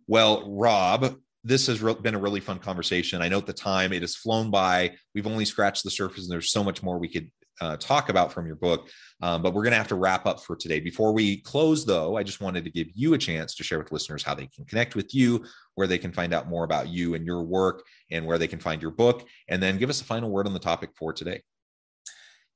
Well, 0.07 0.51
Rob, 0.51 1.17
this 1.43 1.67
has 1.67 1.79
been 1.79 2.15
a 2.15 2.19
really 2.19 2.39
fun 2.39 2.59
conversation. 2.59 3.21
I 3.21 3.27
know 3.27 3.37
at 3.37 3.45
the 3.45 3.53
time 3.53 3.93
it 3.93 4.01
has 4.01 4.15
flown 4.15 4.49
by. 4.49 4.95
We've 5.13 5.27
only 5.27 5.45
scratched 5.45 5.83
the 5.83 5.91
surface, 5.91 6.23
and 6.23 6.31
there's 6.31 6.51
so 6.51 6.63
much 6.63 6.81
more 6.81 6.97
we 6.97 7.07
could 7.07 7.31
uh, 7.61 7.77
talk 7.77 8.09
about 8.09 8.33
from 8.33 8.47
your 8.47 8.55
book. 8.55 8.89
Um, 9.21 9.41
but 9.41 9.53
we're 9.53 9.63
going 9.63 9.71
to 9.71 9.77
have 9.77 9.87
to 9.89 9.95
wrap 9.95 10.25
up 10.25 10.41
for 10.41 10.55
today. 10.55 10.79
Before 10.79 11.13
we 11.13 11.41
close, 11.41 11.85
though, 11.85 12.17
I 12.17 12.23
just 12.23 12.41
wanted 12.41 12.65
to 12.65 12.71
give 12.71 12.87
you 12.93 13.13
a 13.13 13.17
chance 13.17 13.55
to 13.55 13.63
share 13.63 13.79
with 13.79 13.91
listeners 13.91 14.23
how 14.23 14.35
they 14.35 14.47
can 14.47 14.65
connect 14.65 14.95
with 14.95 15.13
you, 15.13 15.45
where 15.75 15.87
they 15.87 15.97
can 15.97 16.11
find 16.11 16.33
out 16.33 16.49
more 16.49 16.63
about 16.63 16.89
you 16.89 17.13
and 17.13 17.25
your 17.25 17.43
work, 17.43 17.83
and 18.11 18.25
where 18.25 18.37
they 18.37 18.47
can 18.47 18.59
find 18.59 18.81
your 18.81 18.91
book. 18.91 19.27
And 19.47 19.61
then 19.61 19.77
give 19.77 19.89
us 19.89 20.01
a 20.01 20.05
final 20.05 20.29
word 20.29 20.47
on 20.47 20.53
the 20.53 20.59
topic 20.59 20.91
for 20.97 21.13
today. 21.13 21.41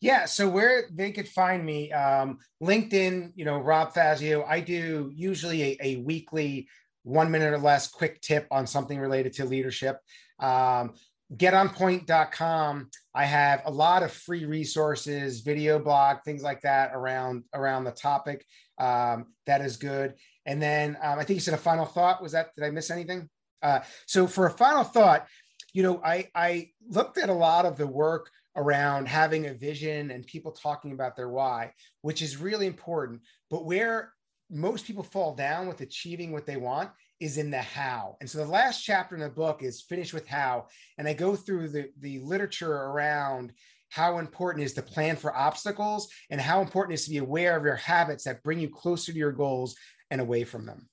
Yeah, 0.01 0.25
so 0.25 0.47
where 0.47 0.85
they 0.93 1.11
could 1.11 1.27
find 1.27 1.65
me, 1.65 1.91
um, 1.91 2.39
LinkedIn, 2.63 3.33
you 3.35 3.43
know, 3.43 3.59
Rob 3.59 3.93
Fazio. 3.93 4.45
I 4.45 4.61
do 4.61 5.11
usually 5.13 5.61
a, 5.61 5.77
a 5.81 5.95
weekly 5.97 6.69
one 7.03 7.31
minute 7.31 7.53
or 7.53 7.57
less 7.57 7.87
quick 7.87 8.21
tip 8.21 8.47
on 8.51 8.67
something 8.67 8.99
related 8.99 9.33
to 9.33 9.45
leadership. 9.45 9.97
Um, 10.39 10.93
getonpoint.com 11.35 12.89
i 13.13 13.23
have 13.23 13.61
a 13.65 13.71
lot 13.71 14.01
of 14.01 14.11
free 14.11 14.45
resources 14.45 15.41
video 15.41 15.77
blog 15.77 16.17
things 16.25 16.41
like 16.41 16.59
that 16.61 16.89
around 16.95 17.43
around 17.53 17.83
the 17.83 17.91
topic 17.91 18.43
um, 18.79 19.27
that 19.45 19.61
is 19.61 19.77
good. 19.77 20.15
And 20.45 20.61
then 20.61 20.97
um, 21.01 21.19
i 21.19 21.23
think 21.23 21.35
you 21.35 21.41
said 21.41 21.53
a 21.53 21.57
final 21.57 21.85
thought. 21.85 22.21
Was 22.21 22.31
that 22.31 22.55
did 22.55 22.65
i 22.65 22.71
miss 22.71 22.89
anything? 22.89 23.29
Uh, 23.61 23.81
so 24.07 24.25
for 24.25 24.47
a 24.47 24.51
final 24.51 24.83
thought 24.83 25.27
you 25.73 25.83
know 25.83 26.01
i 26.03 26.27
i 26.33 26.69
looked 26.87 27.17
at 27.17 27.29
a 27.29 27.33
lot 27.33 27.65
of 27.65 27.77
the 27.77 27.85
work 27.85 28.31
around 28.55 29.07
having 29.07 29.45
a 29.45 29.53
vision 29.53 30.11
and 30.11 30.25
people 30.25 30.51
talking 30.51 30.91
about 30.93 31.15
their 31.15 31.29
why 31.29 31.71
which 32.01 32.21
is 32.21 32.37
really 32.37 32.65
important. 32.65 33.21
But 33.51 33.65
where 33.65 34.13
most 34.49 34.85
people 34.85 35.03
fall 35.03 35.35
down 35.35 35.67
with 35.67 35.81
achieving 35.81 36.31
what 36.31 36.45
they 36.45 36.57
want 36.57 36.89
is 37.19 37.37
in 37.37 37.51
the 37.51 37.61
how. 37.61 38.15
And 38.19 38.29
so 38.29 38.39
the 38.39 38.51
last 38.51 38.83
chapter 38.83 39.15
in 39.15 39.21
the 39.21 39.29
book 39.29 39.61
is 39.61 39.81
finished 39.81 40.13
with 40.13 40.27
how. 40.27 40.67
And 40.97 41.07
I 41.07 41.13
go 41.13 41.35
through 41.35 41.69
the, 41.69 41.89
the 41.99 42.19
literature 42.19 42.73
around 42.73 43.53
how 43.89 44.19
important 44.19 44.63
is 44.63 44.73
to 44.73 44.81
plan 44.81 45.15
for 45.15 45.35
obstacles 45.35 46.07
and 46.29 46.39
how 46.39 46.61
important 46.61 46.93
is 46.93 47.05
to 47.05 47.09
be 47.09 47.17
aware 47.17 47.57
of 47.57 47.63
your 47.63 47.75
habits 47.75 48.23
that 48.23 48.43
bring 48.43 48.59
you 48.59 48.69
closer 48.69 49.11
to 49.11 49.17
your 49.17 49.31
goals 49.31 49.75
and 50.11 50.21
away 50.21 50.43
from 50.43 50.65
them. 50.65 50.87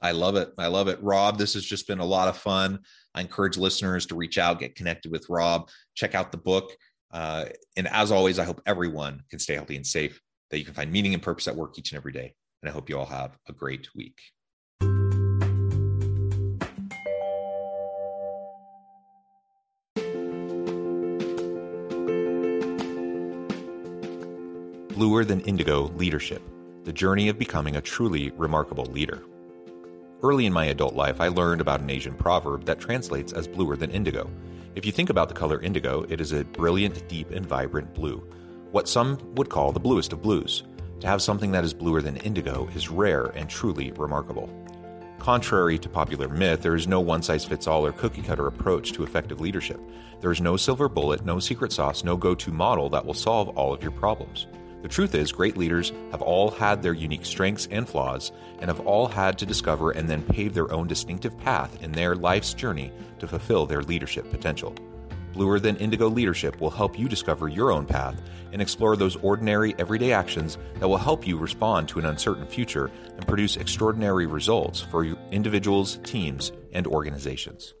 I 0.00 0.12
love 0.12 0.36
it. 0.36 0.52
I 0.58 0.66
love 0.66 0.88
it. 0.88 1.02
Rob, 1.02 1.38
this 1.38 1.54
has 1.54 1.64
just 1.64 1.86
been 1.86 2.00
a 2.00 2.04
lot 2.04 2.28
of 2.28 2.36
fun. 2.36 2.80
I 3.14 3.22
encourage 3.22 3.56
listeners 3.56 4.06
to 4.06 4.14
reach 4.14 4.36
out, 4.38 4.60
get 4.60 4.74
connected 4.74 5.10
with 5.10 5.28
Rob, 5.28 5.70
check 5.94 6.14
out 6.14 6.32
the 6.32 6.38
book. 6.38 6.76
Uh, 7.10 7.46
and 7.76 7.88
as 7.88 8.12
always, 8.12 8.38
I 8.38 8.44
hope 8.44 8.60
everyone 8.66 9.22
can 9.30 9.38
stay 9.38 9.54
healthy 9.54 9.76
and 9.76 9.86
safe, 9.86 10.20
that 10.50 10.58
you 10.58 10.64
can 10.64 10.74
find 10.74 10.92
meaning 10.92 11.14
and 11.14 11.22
purpose 11.22 11.48
at 11.48 11.56
work 11.56 11.78
each 11.78 11.92
and 11.92 11.96
every 11.96 12.12
day. 12.12 12.34
And 12.62 12.70
I 12.70 12.72
hope 12.72 12.88
you 12.88 12.98
all 12.98 13.06
have 13.06 13.36
a 13.48 13.52
great 13.52 13.88
week. 13.94 14.20
Bluer 24.96 25.26
Than 25.26 25.42
Indigo 25.42 25.88
Leadership 25.96 26.42
The 26.84 26.92
Journey 26.92 27.28
of 27.28 27.38
Becoming 27.38 27.76
a 27.76 27.82
Truly 27.82 28.30
Remarkable 28.30 28.86
Leader. 28.86 29.22
Early 30.22 30.46
in 30.46 30.54
my 30.54 30.64
adult 30.64 30.94
life, 30.94 31.20
I 31.20 31.28
learned 31.28 31.60
about 31.60 31.80
an 31.80 31.90
Asian 31.90 32.14
proverb 32.14 32.64
that 32.64 32.80
translates 32.80 33.34
as 33.34 33.46
bluer 33.46 33.76
than 33.76 33.90
indigo. 33.90 34.30
If 34.74 34.86
you 34.86 34.92
think 34.92 35.10
about 35.10 35.28
the 35.28 35.34
color 35.34 35.60
indigo, 35.60 36.06
it 36.08 36.18
is 36.18 36.32
a 36.32 36.44
brilliant, 36.44 37.06
deep, 37.08 37.30
and 37.30 37.44
vibrant 37.44 37.92
blue, 37.92 38.26
what 38.72 38.88
some 38.88 39.18
would 39.34 39.48
call 39.48 39.72
the 39.72 39.80
bluest 39.80 40.12
of 40.12 40.22
blues. 40.22 40.64
To 41.00 41.06
have 41.06 41.22
something 41.22 41.52
that 41.52 41.64
is 41.64 41.74
bluer 41.74 42.00
than 42.00 42.16
indigo 42.18 42.68
is 42.74 42.88
rare 42.88 43.26
and 43.26 43.48
truly 43.48 43.92
remarkable. 43.92 44.48
Contrary 45.18 45.78
to 45.78 45.88
popular 45.88 46.28
myth, 46.28 46.62
there 46.62 46.74
is 46.74 46.86
no 46.86 47.00
one 47.00 47.22
size 47.22 47.44
fits 47.44 47.66
all 47.66 47.84
or 47.84 47.92
cookie 47.92 48.22
cutter 48.22 48.46
approach 48.46 48.92
to 48.92 49.02
effective 49.02 49.40
leadership. 49.40 49.80
There 50.20 50.30
is 50.30 50.40
no 50.40 50.56
silver 50.56 50.88
bullet, 50.88 51.24
no 51.24 51.38
secret 51.38 51.72
sauce, 51.72 52.04
no 52.04 52.16
go 52.16 52.34
to 52.34 52.52
model 52.52 52.88
that 52.90 53.04
will 53.04 53.14
solve 53.14 53.48
all 53.50 53.72
of 53.72 53.82
your 53.82 53.92
problems. 53.92 54.46
The 54.82 54.88
truth 54.88 55.14
is, 55.14 55.32
great 55.32 55.56
leaders 55.56 55.92
have 56.12 56.22
all 56.22 56.50
had 56.50 56.82
their 56.82 56.92
unique 56.92 57.24
strengths 57.24 57.66
and 57.70 57.88
flaws, 57.88 58.30
and 58.60 58.68
have 58.68 58.80
all 58.80 59.08
had 59.08 59.36
to 59.38 59.46
discover 59.46 59.90
and 59.90 60.08
then 60.08 60.22
pave 60.22 60.54
their 60.54 60.70
own 60.72 60.86
distinctive 60.86 61.36
path 61.38 61.82
in 61.82 61.92
their 61.92 62.14
life's 62.14 62.54
journey 62.54 62.92
to 63.18 63.26
fulfill 63.26 63.66
their 63.66 63.82
leadership 63.82 64.30
potential. 64.30 64.74
Bluer 65.36 65.60
Than 65.60 65.76
Indigo 65.76 66.08
Leadership 66.08 66.58
will 66.62 66.70
help 66.70 66.98
you 66.98 67.10
discover 67.10 67.46
your 67.48 67.70
own 67.70 67.84
path 67.84 68.18
and 68.52 68.62
explore 68.62 68.96
those 68.96 69.16
ordinary, 69.16 69.74
everyday 69.78 70.12
actions 70.12 70.56
that 70.80 70.88
will 70.88 70.96
help 70.96 71.26
you 71.26 71.36
respond 71.36 71.90
to 71.90 71.98
an 71.98 72.06
uncertain 72.06 72.46
future 72.46 72.90
and 73.16 73.28
produce 73.28 73.58
extraordinary 73.58 74.24
results 74.24 74.80
for 74.80 75.04
individuals, 75.04 75.98
teams, 76.04 76.52
and 76.72 76.86
organizations. 76.86 77.74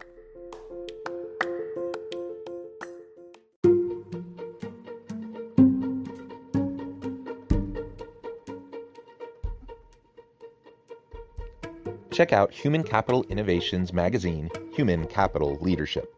check 12.16 12.32
out 12.32 12.50
Human 12.50 12.82
Capital 12.82 13.26
Innovations 13.28 13.92
magazine, 13.92 14.48
Human 14.72 15.06
Capital 15.06 15.58
Leadership. 15.60 16.15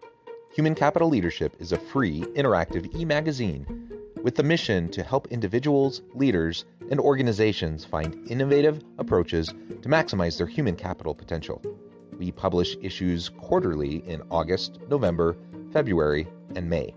Human 0.58 0.74
Capital 0.74 1.08
Leadership 1.08 1.54
is 1.60 1.70
a 1.70 1.78
free, 1.78 2.22
interactive 2.34 2.92
e 2.92 3.04
magazine 3.04 3.64
with 4.24 4.34
the 4.34 4.42
mission 4.42 4.88
to 4.88 5.04
help 5.04 5.28
individuals, 5.28 6.02
leaders, 6.14 6.64
and 6.90 6.98
organizations 6.98 7.84
find 7.84 8.28
innovative 8.28 8.82
approaches 8.98 9.46
to 9.46 9.88
maximize 9.88 10.36
their 10.36 10.48
human 10.48 10.74
capital 10.74 11.14
potential. 11.14 11.62
We 12.18 12.32
publish 12.32 12.76
issues 12.82 13.28
quarterly 13.28 13.98
in 14.08 14.20
August, 14.32 14.80
November, 14.88 15.36
February, 15.72 16.26
and 16.56 16.68
May. 16.68 16.92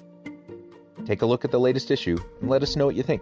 Take 1.06 1.22
a 1.22 1.28
look 1.28 1.46
at 1.46 1.52
the 1.52 1.60
latest 1.60 1.92
issue 1.92 2.18
and 2.40 2.50
let 2.50 2.64
us 2.64 2.76
know 2.76 2.88
what 2.88 2.96
you 2.96 3.04
think. 3.04 3.22